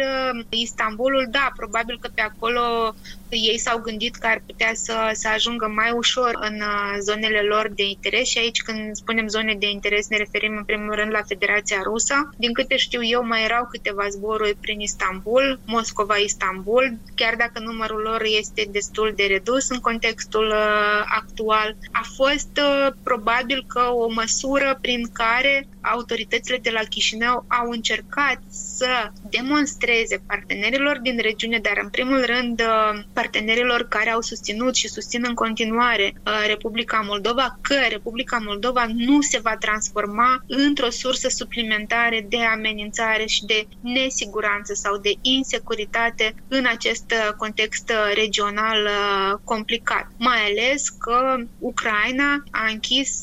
Istanbulul, 0.49 1.27
da, 1.31 1.51
probabil 1.67 1.97
că 1.99 2.07
pe 2.13 2.21
acolo 2.21 2.93
ei 3.29 3.57
s-au 3.57 3.77
gândit 3.79 4.15
că 4.15 4.27
ar 4.27 4.41
putea 4.45 4.71
să, 4.73 5.09
să 5.13 5.27
ajungă 5.27 5.67
mai 5.75 5.91
ușor 5.91 6.37
în 6.39 6.55
uh, 6.55 6.97
zonele 6.99 7.39
lor 7.39 7.71
de 7.75 7.83
interes 7.83 8.27
și 8.27 8.37
aici 8.37 8.61
când 8.61 8.95
spunem 8.95 9.27
zone 9.27 9.55
de 9.59 9.69
interes 9.69 10.07
ne 10.07 10.17
referim 10.17 10.55
în 10.57 10.63
primul 10.63 10.95
rând 10.95 11.11
la 11.11 11.21
Federația 11.27 11.81
Rusă. 11.83 12.29
Din 12.37 12.53
câte 12.53 12.77
știu 12.77 13.03
eu 13.03 13.25
mai 13.25 13.43
erau 13.43 13.67
câteva 13.71 14.07
zboruri 14.09 14.57
prin 14.61 14.79
Istanbul, 14.79 15.59
Moscova-Istanbul, 15.65 16.97
chiar 17.15 17.35
dacă 17.35 17.59
numărul 17.59 18.01
lor 18.01 18.21
este 18.39 18.67
destul 18.71 19.13
de 19.15 19.23
redus 19.23 19.69
în 19.69 19.79
contextul 19.79 20.47
uh, 20.47 21.03
actual. 21.17 21.75
A 21.91 22.05
fost 22.15 22.59
uh, 22.61 22.93
probabil 23.03 23.65
că 23.67 23.81
o 23.93 24.11
măsură 24.11 24.77
prin 24.81 25.09
care 25.13 25.67
autoritățile 25.81 26.57
de 26.61 26.69
la 26.69 26.79
Chișinău 26.89 27.45
au 27.47 27.69
încercat 27.69 28.41
să 28.49 29.11
demonstreze 29.29 30.23
partenerilor 30.27 30.99
din 30.99 31.17
regiune, 31.21 31.59
dar 31.59 31.79
în 31.81 31.89
primul 31.89 32.25
rând 32.25 32.61
partenerilor 33.19 33.87
care 33.87 34.09
au 34.09 34.21
susținut 34.21 34.75
și 34.75 34.87
susțin 34.87 35.23
în 35.27 35.33
continuare 35.33 36.13
uh, 36.15 36.43
Republica 36.47 36.99
Moldova 37.05 37.57
că 37.61 37.75
Republica 37.89 38.37
Moldova 38.45 38.85
nu 38.93 39.21
se 39.21 39.39
va 39.39 39.55
transforma 39.59 40.43
într-o 40.47 40.89
sursă 40.89 41.27
suplimentare 41.29 42.25
de 42.29 42.37
amenințare 42.37 43.25
și 43.25 43.45
de 43.45 43.67
nesiguranță 43.81 44.73
sau 44.73 44.97
de 44.97 45.13
insecuritate 45.21 46.35
în 46.47 46.65
acest 46.65 47.11
uh, 47.11 47.33
context 47.37 47.89
uh, 47.89 48.15
regional 48.15 48.77
complicat. 49.43 50.07
Mai 50.17 50.37
ales 50.49 50.89
că 50.89 51.35
Ucraina 51.59 52.43
a 52.51 52.65
închis 52.71 53.21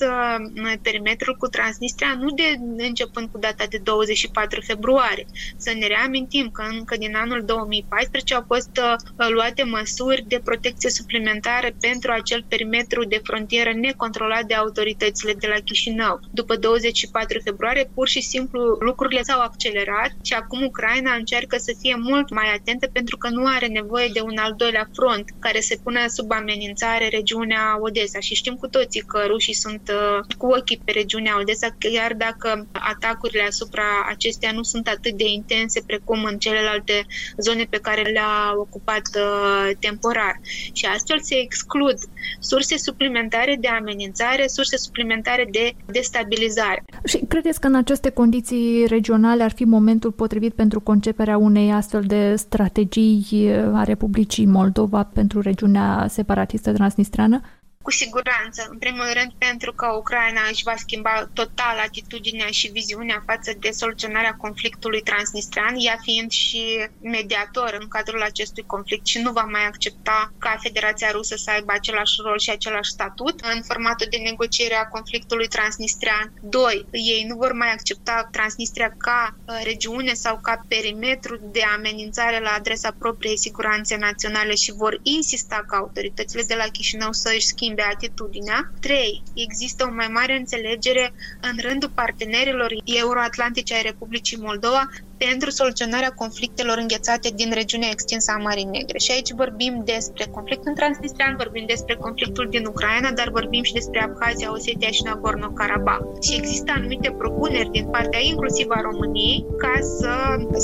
perimetrul 0.83 1.37
cu 1.37 1.47
Transnistria 1.47 2.15
nu 2.21 2.31
de 2.31 2.49
începând 2.77 3.29
cu 3.33 3.39
data 3.39 3.65
de 3.69 3.79
24 3.83 4.61
februarie. 4.61 5.27
Să 5.57 5.73
ne 5.79 5.87
reamintim 5.87 6.51
că 6.51 6.63
încă 6.79 6.97
din 6.97 7.17
anul 7.17 7.43
2014 7.45 8.35
au 8.35 8.45
fost 8.47 8.81
luate 9.17 9.63
măsuri 9.63 9.84
măsuri 9.85 10.25
de 10.29 10.41
protecție 10.45 10.91
suplimentară 10.91 11.69
pentru 11.81 12.11
acel 12.13 12.45
perimetru 12.49 13.05
de 13.05 13.21
frontieră 13.23 13.73
necontrolat 13.75 14.45
de 14.45 14.55
autoritățile 14.55 15.33
de 15.33 15.47
la 15.47 15.59
Chișinău. 15.65 16.21
După 16.31 16.57
24 16.57 17.41
februarie, 17.45 17.91
pur 17.95 18.09
și 18.09 18.21
simplu, 18.21 18.61
lucrurile 18.81 19.23
s-au 19.23 19.41
accelerat 19.41 20.13
și 20.23 20.35
acum 20.35 20.63
Ucraina 20.63 21.15
încearcă 21.15 21.57
să 21.57 21.73
fie 21.81 21.97
mult 21.99 22.29
mai 22.31 22.49
atentă 22.55 22.87
pentru 22.93 23.17
că 23.17 23.29
nu 23.29 23.45
are 23.47 23.67
nevoie 23.67 24.09
de 24.13 24.21
un 24.21 24.37
al 24.37 24.55
doilea 24.57 24.89
front 24.93 25.25
care 25.39 25.61
se 25.61 25.77
pune 25.83 26.09
sub 26.09 26.33
amenințare 26.33 27.09
regiunea 27.09 27.79
Odessa. 27.81 28.21
Și 28.21 28.35
știm 28.35 28.55
cu 28.55 28.69
toții 28.69 29.01
că 29.01 29.25
rușii 29.27 29.63
sunt 29.65 29.83
uh, 29.93 30.37
cu 30.39 30.47
ochii 30.47 30.83
pe 30.85 30.93
regiunea 30.93 31.39
Odessa, 31.41 31.69
chiar 31.79 32.13
dacă 32.13 32.69
atacurile 32.73 33.43
asupra 33.43 33.89
acestea 34.09 34.53
nu 34.53 34.63
sunt 34.63 34.87
atât 34.89 35.15
de 35.23 35.25
intense 35.27 35.83
precum 35.87 36.25
în 36.25 36.39
celelalte 36.39 37.07
zone 37.37 37.65
pe 37.71 37.79
care 37.79 38.03
le-a 38.03 38.55
ocupat 38.57 39.07
uh, 39.17 39.71
temporar 39.81 40.41
și 40.73 40.87
astfel 40.95 41.21
se 41.21 41.35
exclud 41.35 41.95
surse 42.39 42.77
suplimentare 42.77 43.57
de 43.61 43.69
amenințare, 43.69 44.47
surse 44.47 44.77
suplimentare 44.77 45.49
de 45.51 45.73
destabilizare. 45.87 46.85
Și 47.05 47.19
credeți 47.29 47.61
că 47.61 47.67
în 47.67 47.75
aceste 47.75 48.11
condiții 48.11 48.87
regionale 48.87 49.43
ar 49.43 49.53
fi 49.53 49.65
momentul 49.65 50.13
potrivit 50.13 50.55
pentru 50.55 50.81
conceperea 50.81 51.37
unei 51.37 51.73
astfel 51.73 52.03
de 52.03 52.35
strategii 52.37 53.51
a 53.73 53.83
Republicii 53.83 54.47
Moldova 54.47 55.03
pentru 55.03 55.41
regiunea 55.41 56.07
separatistă 56.09 56.73
transnistreană? 56.73 57.41
Cu 57.87 57.91
siguranță, 57.91 58.67
în 58.71 58.79
primul 58.79 59.11
rând 59.13 59.33
pentru 59.39 59.73
că 59.73 59.87
Ucraina 59.87 60.43
își 60.51 60.63
va 60.63 60.77
schimba 60.77 61.31
total 61.33 61.79
atitudinea 61.79 62.47
și 62.47 62.69
viziunea 62.69 63.23
față 63.27 63.53
de 63.59 63.71
soluționarea 63.71 64.33
conflictului 64.33 65.01
transnistrean, 65.01 65.75
ea 65.79 65.97
fiind 66.03 66.31
și 66.31 66.63
mediator 66.99 67.77
în 67.81 67.89
cadrul 67.89 68.23
acestui 68.23 68.63
conflict 68.63 69.07
și 69.07 69.19
nu 69.19 69.33
va 69.33 69.43
mai 69.43 69.65
accepta 69.67 70.35
ca 70.39 70.57
Federația 70.61 71.11
Rusă 71.11 71.37
să 71.37 71.51
aibă 71.51 71.73
același 71.73 72.15
rol 72.25 72.39
și 72.39 72.51
același 72.51 72.91
statut 72.91 73.41
în 73.41 73.63
formatul 73.63 74.07
de 74.11 74.17
negociere 74.17 74.75
a 74.75 74.85
conflictului 74.85 75.47
transnistrean. 75.47 76.33
Doi, 76.41 76.87
ei 76.91 77.25
nu 77.29 77.37
vor 77.37 77.53
mai 77.53 77.71
accepta 77.73 78.29
Transnistria 78.31 78.95
ca 78.99 79.21
uh, 79.45 79.61
regiune 79.65 80.13
sau 80.13 80.39
ca 80.41 80.65
perimetru 80.69 81.37
de 81.41 81.63
amenințare 81.77 82.41
la 82.41 82.51
adresa 82.51 82.91
propriei 82.99 83.39
siguranțe 83.39 83.97
naționale 83.97 84.55
și 84.55 84.73
vor 84.73 84.99
insista 85.03 85.65
ca 85.67 85.77
autoritățile 85.77 86.43
de 86.43 86.55
la 86.55 86.65
Chișinău 86.73 87.13
să 87.13 87.33
își 87.35 87.47
schimbe 87.47 87.73
schimbe 87.75 87.93
atitudinea. 87.95 88.73
3. 88.81 89.23
Există 89.35 89.87
o 89.89 89.95
mai 89.95 90.09
mare 90.13 90.35
înțelegere 90.37 91.13
în 91.41 91.55
rândul 91.67 91.91
partenerilor 91.95 92.71
euroatlantice 92.85 93.75
ai 93.75 93.83
Republicii 93.83 94.45
Moldova 94.47 94.83
pentru 95.17 95.51
soluționarea 95.51 96.17
conflictelor 96.23 96.77
înghețate 96.79 97.29
din 97.35 97.51
regiunea 97.53 97.89
extinsă 97.93 98.33
a 98.33 98.43
Mării 98.47 98.73
Negre. 98.77 98.99
Și 98.99 99.11
aici 99.13 99.31
vorbim 99.43 99.83
despre 99.85 100.25
conflictul 100.37 100.73
transnistrian, 100.73 101.35
vorbim 101.37 101.65
despre 101.67 101.95
conflictul 101.95 102.47
din 102.51 102.65
Ucraina, 102.67 103.11
dar 103.11 103.29
vorbim 103.31 103.63
și 103.63 103.73
despre 103.73 104.01
Abhazia, 104.03 104.53
Osetia 104.53 104.91
și 104.91 105.07
Nagorno-Karabakh. 105.09 106.05
Și 106.25 106.37
există 106.41 106.73
anumite 106.77 107.11
propuneri 107.19 107.71
din 107.71 107.87
partea 107.95 108.21
inclusiv 108.21 108.67
a 108.69 108.81
României 108.81 109.47
ca 109.57 109.75
să 109.99 110.13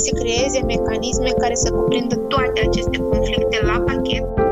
se 0.03 0.11
creeze 0.19 0.59
mecanisme 0.61 1.29
care 1.29 1.55
să 1.55 1.71
cuprindă 1.71 2.15
toate 2.15 2.59
aceste 2.67 2.97
conflicte 2.97 3.57
la 3.65 3.79
pachet. 3.79 4.50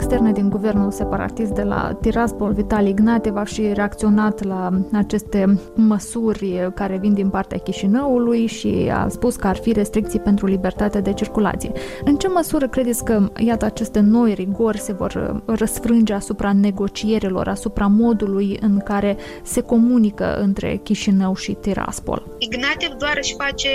Externe 0.00 0.32
din 0.32 0.48
guvernul 0.48 0.90
separatist 0.90 1.50
de 1.50 1.62
la 1.62 1.98
Tiraspol, 2.00 2.52
Vitali 2.52 2.88
Ignatiev, 2.88 3.36
a 3.36 3.44
și 3.44 3.72
reacționat 3.72 4.44
la 4.44 4.70
aceste 4.92 5.60
măsuri 5.74 6.70
care 6.74 6.98
vin 7.00 7.14
din 7.14 7.28
partea 7.28 7.58
Chișinăului 7.58 8.46
și 8.46 8.90
a 8.92 9.08
spus 9.08 9.36
că 9.36 9.46
ar 9.46 9.56
fi 9.56 9.72
restricții 9.72 10.18
pentru 10.18 10.46
libertatea 10.46 11.00
de 11.00 11.12
circulație. 11.12 11.72
În 12.04 12.16
ce 12.16 12.28
măsură 12.28 12.68
credeți 12.68 13.04
că, 13.04 13.30
iată, 13.36 13.64
aceste 13.64 14.00
noi 14.00 14.34
rigori 14.34 14.78
se 14.78 14.92
vor 14.92 15.42
răsfrânge 15.46 16.12
asupra 16.12 16.52
negocierilor, 16.52 17.48
asupra 17.48 17.86
modului 17.86 18.58
în 18.60 18.78
care 18.78 19.16
se 19.42 19.60
comunică 19.60 20.34
între 20.40 20.80
Chișinău 20.82 21.34
și 21.34 21.52
Tiraspol? 21.52 22.26
Ignatiev 22.38 22.92
doar 22.92 23.14
își 23.16 23.34
face 23.38 23.68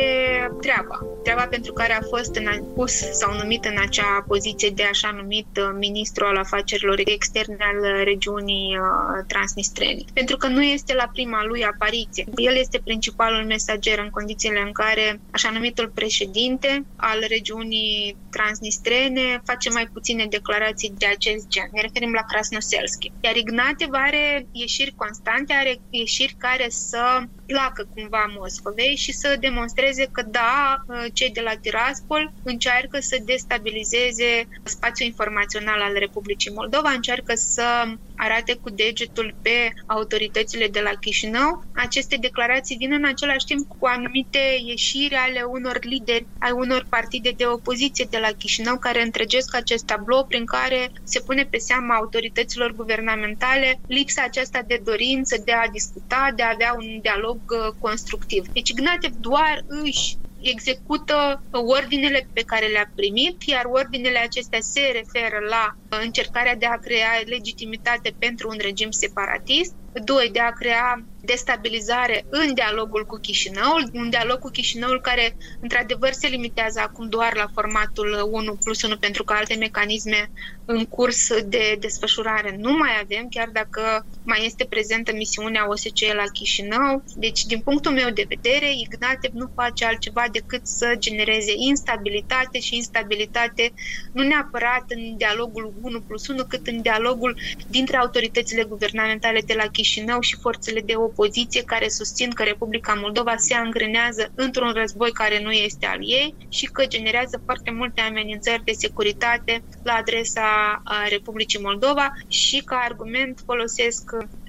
treaba. 0.62 1.06
Treaba 1.24 1.48
pentru 1.50 1.74
care 1.74 1.94
a 1.94 2.06
fost 2.16 2.36
în, 2.36 2.64
pus 2.76 2.92
sau 2.92 3.38
numit 3.42 3.66
în 3.66 3.76
acea 3.86 4.24
poziție 4.28 4.70
de 4.76 4.84
așa 4.92 5.16
numit 5.22 5.48
ministru 5.80 6.15
ministru 6.16 6.26
al 6.26 6.38
afacerilor 6.38 7.02
externe 7.06 7.58
al 7.60 8.04
regiunii 8.04 8.78
uh, 8.78 9.24
transnistrene. 9.28 10.04
Pentru 10.14 10.38
că 10.38 10.48
nu 10.48 10.64
este 10.64 10.94
la 10.94 11.10
prima 11.14 11.44
lui 11.44 11.64
apariție. 11.66 12.26
El 12.36 12.56
este 12.56 12.80
principalul 12.84 13.46
mesager 13.46 14.00
în 14.00 14.10
condițiile 14.10 14.60
în 14.60 14.72
care 14.72 15.20
așa 15.32 15.50
numitul 15.50 15.88
președinte 15.90 16.86
al 16.96 17.24
regiunii 17.28 18.18
transnistrene 18.30 19.42
face 19.46 19.70
mai 19.70 19.88
puține 19.94 20.26
declarații 20.30 20.94
de 20.98 21.06
acest 21.06 21.48
gen. 21.48 21.68
Ne 21.72 21.82
referim 21.82 22.12
la 22.14 22.22
Krasnoselski. 22.22 23.12
Iar 23.22 23.36
Ignatev 23.36 23.90
are 23.92 24.48
ieșiri 24.52 24.94
constante, 24.96 25.54
are 25.54 25.78
ieșiri 25.90 26.36
care 26.38 26.66
să 26.70 27.04
placă 27.46 27.88
cumva 27.90 28.26
Moscovei 28.26 28.96
și 28.96 29.12
să 29.12 29.36
demonstreze 29.40 30.06
că 30.12 30.22
da, 30.22 30.76
uh, 30.88 31.06
cei 31.14 31.30
de 31.32 31.42
la 31.42 31.56
Tiraspol 31.56 32.34
încearcă 32.42 33.00
să 33.00 33.18
destabilizeze 33.26 34.48
spațiul 34.64 35.08
informațional 35.08 35.82
al 35.82 35.94
Republicii 35.94 36.52
Moldova, 36.52 36.90
încearcă 36.90 37.34
să 37.36 37.84
arate 38.16 38.56
cu 38.62 38.70
degetul 38.70 39.38
pe 39.42 39.70
autoritățile 39.86 40.68
de 40.68 40.80
la 40.80 40.94
Chișinău. 41.00 41.50
Aceste 41.72 42.16
declarații 42.16 42.76
vin 42.76 42.94
în 42.94 43.06
același 43.06 43.46
timp 43.46 43.68
cu 43.68 43.86
anumite 43.86 44.40
ieșiri 44.66 45.16
ale 45.16 45.42
unor 45.42 45.78
lideri 45.82 46.30
ai 46.38 46.52
unor 46.52 46.86
partide 46.90 47.32
de 47.32 47.46
opoziție 47.48 48.06
de 48.10 48.18
la 48.18 48.32
Chișinău 48.32 48.78
care 48.78 49.02
întregesc 49.02 49.56
acest 49.56 49.86
tablou 49.86 50.26
prin 50.26 50.46
care 50.46 50.92
se 51.04 51.20
pune 51.26 51.44
pe 51.46 51.58
seama 51.58 51.96
autorităților 51.96 52.72
guvernamentale 52.72 53.82
lipsa 53.86 54.24
aceasta 54.24 54.62
de 54.62 54.80
dorință 54.84 55.36
de 55.46 55.52
a 55.52 55.68
discuta, 55.68 56.32
de 56.36 56.44
a 56.44 56.50
avea 56.54 56.74
un 56.74 57.00
dialog 57.02 57.38
uh, 57.52 57.74
constructiv. 57.80 58.44
Deci 58.54 58.70
Ignatev 58.70 59.12
doar 59.12 59.64
își 59.84 60.18
execută 60.38 61.46
ordinele 61.50 62.30
pe 62.34 62.42
care 62.42 62.68
le-a 62.68 62.92
primit, 62.96 63.44
iar 63.46 63.66
ordinele 63.66 64.18
acestea 64.20 64.60
se 64.62 64.80
referă 64.82 65.40
la 65.50 65.66
încercarea 66.02 66.56
de 66.56 66.66
a 66.66 66.78
crea 66.78 67.22
legitimitate 67.26 68.16
pentru 68.20 68.50
un 68.50 68.58
regim 68.60 68.92
separatist, 68.92 69.74
doi, 70.04 70.30
de 70.32 70.40
a 70.40 70.52
crea 70.52 71.06
destabilizare 71.20 72.26
în 72.30 72.54
dialogul 72.54 73.06
cu 73.06 73.18
Chișinăul, 73.18 73.90
un 73.94 74.10
dialog 74.10 74.38
cu 74.38 74.50
Chișinăul 74.50 75.02
care 75.02 75.38
într-adevăr 75.60 76.12
se 76.12 76.28
limitează 76.28 76.80
acum 76.80 77.10
doar 77.10 77.36
la 77.36 77.48
formatul 77.54 78.28
1 78.32 78.56
plus 78.64 78.82
1 78.82 78.98
pentru 78.98 79.24
că 79.24 79.34
alte 79.34 79.56
mecanisme 79.56 80.32
în 80.66 80.86
curs 80.86 81.42
de 81.44 81.76
desfășurare 81.80 82.56
nu 82.58 82.72
mai 82.72 82.90
avem, 83.02 83.28
chiar 83.30 83.50
dacă 83.50 84.08
mai 84.24 84.46
este 84.46 84.66
prezentă 84.66 85.14
misiunea 85.14 85.70
OSCE 85.70 86.14
la 86.14 86.24
Chișinău. 86.34 87.04
Deci, 87.16 87.44
din 87.44 87.60
punctul 87.60 87.92
meu 87.92 88.10
de 88.10 88.26
vedere, 88.28 88.72
Ignatev 88.72 89.32
nu 89.34 89.52
face 89.56 89.86
altceva 89.86 90.26
decât 90.32 90.68
să 90.68 90.96
genereze 90.98 91.54
instabilitate 91.56 92.60
și 92.60 92.76
instabilitate 92.76 93.74
nu 94.12 94.24
neapărat 94.24 94.84
în 94.88 95.18
dialogul 95.18 95.74
1 95.86 96.02
plus 96.02 96.28
1, 96.28 96.44
cât 96.44 96.68
în 96.68 96.82
dialogul 96.82 97.38
dintre 97.68 97.98
autoritățile 97.98 98.64
guvernamentale 98.64 99.42
de 99.46 99.54
la 99.54 99.68
Chișinău 99.68 100.20
și 100.20 100.38
forțele 100.40 100.82
de 100.82 100.96
opoziție 100.96 101.62
care 101.64 101.88
susțin 101.88 102.30
că 102.32 102.44
Republica 102.44 102.94
Moldova 102.94 103.36
se 103.38 103.54
angrenează 103.54 104.32
într-un 104.36 104.72
război 104.74 105.12
care 105.12 105.42
nu 105.42 105.52
este 105.52 105.86
al 105.86 106.00
ei 106.02 106.36
și 106.50 106.66
că 106.66 106.86
generează 106.86 107.42
foarte 107.46 107.72
multe 107.72 108.02
amenințări 108.02 108.64
de 108.64 108.72
securitate 108.72 109.66
la 109.82 109.94
adresa 109.94 110.82
Republicii 111.10 111.62
Moldova 111.62 112.08
și 112.28 112.58
ca 112.66 112.76
argument 112.76 113.42
folosesc 113.46 114.04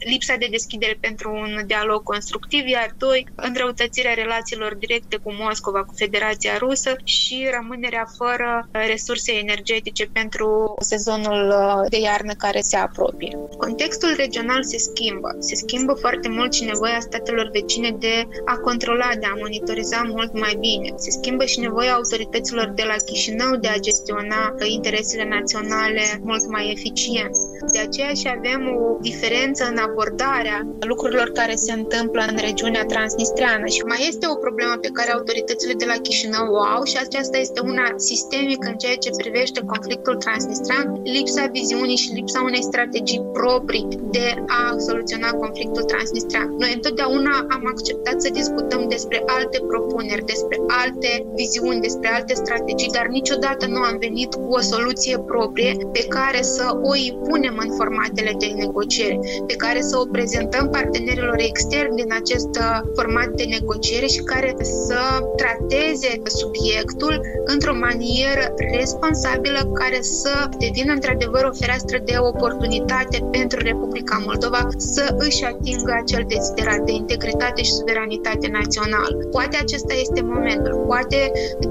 lipsa 0.05 0.37
de 0.37 0.47
deschidere 0.51 0.97
pentru 1.01 1.31
un 1.33 1.63
dialog 1.67 2.03
constructiv, 2.03 2.67
iar 2.69 2.95
doi, 2.99 3.29
înrăutățirea 3.35 4.15
relațiilor 4.15 4.75
directe 4.75 5.17
cu 5.17 5.33
Moscova, 5.33 5.85
cu 5.85 5.95
Federația 5.97 6.57
Rusă 6.59 6.97
și 7.05 7.49
rămânerea 7.51 8.05
fără 8.17 8.69
resurse 8.71 9.33
energetice 9.33 10.05
pentru 10.07 10.75
sezonul 11.17 11.55
de 11.89 11.99
iarnă 11.99 12.33
care 12.39 12.61
se 12.61 12.77
apropie. 12.77 13.39
Contextul 13.57 14.15
regional 14.17 14.63
se 14.65 14.79
schimbă. 14.79 15.37
Se 15.39 15.55
schimbă 15.55 15.93
foarte 15.93 16.29
mult 16.29 16.53
și 16.53 16.65
nevoia 16.65 17.01
statelor 17.01 17.49
vecine 17.53 17.91
de 17.99 18.29
a 18.45 18.57
controla, 18.57 19.11
de 19.21 19.27
a 19.27 19.39
monitoriza 19.41 20.03
mult 20.07 20.33
mai 20.33 20.57
bine. 20.59 20.89
Se 20.97 21.11
schimbă 21.11 21.45
și 21.45 21.61
nevoia 21.61 21.93
autorităților 21.93 22.73
de 22.75 22.85
la 22.87 22.95
Chișinău 23.05 23.57
de 23.61 23.69
a 23.69 23.79
gestiona 23.79 24.55
interesele 24.65 25.27
naționale 25.29 26.05
mult 26.23 26.51
mai 26.51 26.71
eficient. 26.77 27.37
De 27.73 27.79
aceea 27.79 28.13
și 28.21 28.29
avem 28.37 28.63
o 28.77 28.99
diferență 29.01 29.63
în 29.71 29.79
abordarea 29.79 30.67
lucrurilor 30.81 31.29
care 31.31 31.55
se 31.55 31.73
întâmplă 31.73 32.25
în 32.29 32.37
regiunea 32.49 32.85
transnistreană. 32.85 33.67
Și 33.67 33.83
mai 33.83 34.01
este 34.09 34.27
o 34.35 34.35
problemă 34.35 34.75
pe 34.81 34.91
care 34.93 35.11
autoritățile 35.13 35.73
de 35.73 35.85
la 35.85 35.99
Chișinău 36.05 36.47
o 36.53 36.63
au 36.75 36.85
și 36.85 36.97
aceasta 37.07 37.37
este 37.39 37.61
una 37.61 37.87
sistemică 37.97 38.69
în 38.69 38.77
ceea 38.77 38.97
ce 38.97 39.11
privește 39.23 39.61
conflictul 39.61 40.17
transnistrean, 40.17 41.01
lipsa 41.15 41.45
viziunii 41.53 41.97
și 41.97 42.13
lipsa 42.13 42.41
unei 42.43 42.63
strategii 42.63 43.25
proprii 43.33 43.87
de 44.11 44.45
a 44.47 44.77
soluționa 44.79 45.31
conflictul 45.31 45.83
transnistrean. 45.83 46.49
Noi 46.59 46.73
întotdeauna 46.75 47.47
am 47.57 47.63
acceptat 47.73 48.17
să 48.23 48.29
discutăm 48.33 48.89
despre 48.89 49.23
alte 49.27 49.59
propuneri, 49.67 50.25
despre 50.25 50.57
alte 50.83 51.11
viziuni, 51.35 51.81
despre 51.81 52.09
alte 52.09 52.35
strategii, 52.35 52.95
dar 52.97 53.07
niciodată 53.07 53.67
nu 53.67 53.81
am 53.91 53.97
venit 53.99 54.35
cu 54.35 54.49
o 54.59 54.61
soluție 54.61 55.19
proprie 55.19 55.73
pe 55.93 56.05
care 56.09 56.43
să 56.43 56.67
o 56.83 56.93
impunem 57.11 57.57
în 57.65 57.71
formatele 57.77 58.33
de 58.39 58.47
negociere, 58.47 59.19
pe 59.47 59.55
care 59.55 59.77
care 59.77 59.89
să 59.89 59.99
o 59.99 60.11
prezentăm 60.17 60.69
partenerilor 60.71 61.39
externi 61.39 61.97
din 61.97 62.13
acest 62.21 62.53
uh, 62.59 62.81
format 62.95 63.29
de 63.29 63.45
negociere 63.45 64.07
și 64.07 64.21
care 64.33 64.55
să 64.87 65.01
trateze 65.37 66.13
subiectul 66.25 67.21
într-o 67.45 67.75
manieră 67.75 68.55
responsabilă 68.79 69.71
care 69.73 69.99
să 70.01 70.49
devină 70.59 70.95
într-adevăr 70.97 71.43
o 71.51 71.57
fereastră 71.61 71.97
de 72.11 72.17
oportunitate 72.33 73.19
pentru 73.39 73.59
Republica 73.71 74.17
Moldova 74.29 74.61
să 74.77 75.05
își 75.27 75.45
atingă 75.53 75.93
acel 76.03 76.23
deziderat 76.35 76.81
de 76.89 76.93
integritate 76.93 77.61
și 77.63 77.73
suveranitate 77.81 78.47
națională. 78.61 79.17
Poate 79.37 79.57
acesta 79.65 79.95
este 80.05 80.21
momentul, 80.35 80.75
poate 80.91 81.21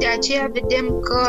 de 0.02 0.08
aceea 0.18 0.46
vedem 0.60 0.86
că 1.08 1.22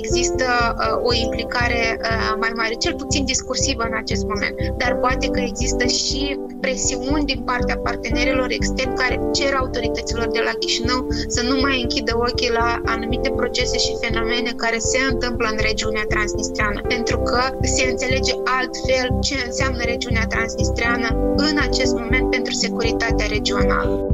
există 0.00 0.46
uh, 0.54 1.08
o 1.08 1.12
implicare 1.24 1.82
uh, 2.02 2.34
mai 2.42 2.52
mare, 2.60 2.74
cel 2.84 2.94
puțin 3.02 3.24
discursivă 3.24 3.82
în 3.90 3.96
acest 4.02 4.24
moment, 4.32 4.54
dar 4.82 4.92
poate 5.04 5.26
că 5.34 5.40
există 5.40 5.84
și 5.86 6.06
și 6.06 6.38
presiuni 6.60 7.24
din 7.24 7.40
partea 7.50 7.76
partenerilor 7.78 8.50
externi 8.50 8.94
care 9.02 9.20
cer 9.32 9.52
autorităților 9.54 10.28
de 10.36 10.42
la 10.44 10.50
Chișinău 10.58 11.06
să 11.28 11.42
nu 11.42 11.56
mai 11.60 11.82
închidă 11.82 12.12
ochii 12.26 12.50
la 12.50 12.80
anumite 12.84 13.30
procese 13.30 13.78
și 13.78 13.96
fenomene 14.00 14.50
care 14.56 14.78
se 14.78 14.98
întâmplă 15.10 15.48
în 15.50 15.58
regiunea 15.60 16.04
transnistreană, 16.08 16.80
pentru 16.88 17.18
că 17.18 17.35
se 17.62 17.88
înțelege 17.90 18.32
altfel 18.58 19.20
ce 19.20 19.34
înseamnă 19.46 19.82
regiunea 19.84 20.26
transnistreană 20.28 21.08
în 21.36 21.56
acest 21.68 21.94
moment 21.94 22.30
pentru 22.30 22.52
securitatea 22.52 23.26
regională. 23.26 24.06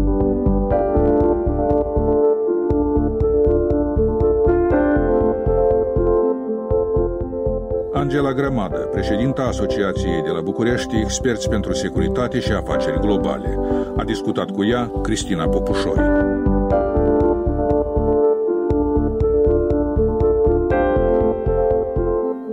Angela 7.93 8.33
Grămadă, 8.33 8.77
președinta 8.77 9.43
Asociației 9.43 10.23
de 10.23 10.31
la 10.31 10.41
București, 10.41 10.97
experți 10.97 11.49
pentru 11.49 11.73
securitate 11.73 12.41
și 12.41 12.53
afaceri 12.53 13.01
globale. 13.01 13.59
A 13.97 14.05
discutat 14.05 14.51
cu 14.51 14.65
ea 14.65 14.91
Cristina 15.03 15.49
Popușoi. 15.49 16.52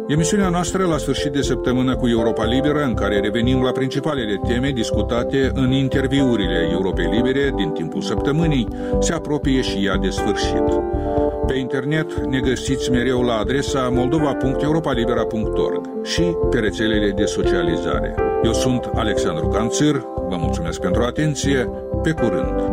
Emisiunea 0.09 0.49
noastră 0.49 0.85
la 0.85 0.97
sfârșit 0.97 1.31
de 1.31 1.41
săptămână 1.41 1.95
cu 1.95 2.07
Europa 2.07 2.45
Liberă, 2.45 2.83
în 2.83 2.93
care 2.93 3.19
revenim 3.19 3.61
la 3.61 3.71
principalele 3.71 4.39
teme 4.47 4.69
discutate 4.69 5.51
în 5.53 5.71
interviurile 5.71 6.69
Europei 6.71 7.09
Libere 7.11 7.53
din 7.55 7.69
timpul 7.69 8.01
săptămânii, 8.01 8.67
se 8.99 9.13
apropie 9.13 9.61
și 9.61 9.85
ea 9.85 9.97
de 9.97 10.09
sfârșit. 10.09 10.63
Pe 11.47 11.57
internet 11.57 12.13
ne 12.13 12.39
găsiți 12.39 12.91
mereu 12.91 13.21
la 13.21 13.37
adresa 13.37 13.89
moldova.europalibera.org 13.91 16.03
și 16.03 16.23
pe 16.49 16.59
rețelele 16.59 17.11
de 17.11 17.25
socializare. 17.25 18.15
Eu 18.43 18.53
sunt 18.53 18.89
Alexandru 18.93 19.47
Canțir, 19.47 19.95
vă 20.29 20.35
mulțumesc 20.39 20.79
pentru 20.79 21.01
atenție, 21.01 21.69
pe 22.03 22.11
curând! 22.11 22.68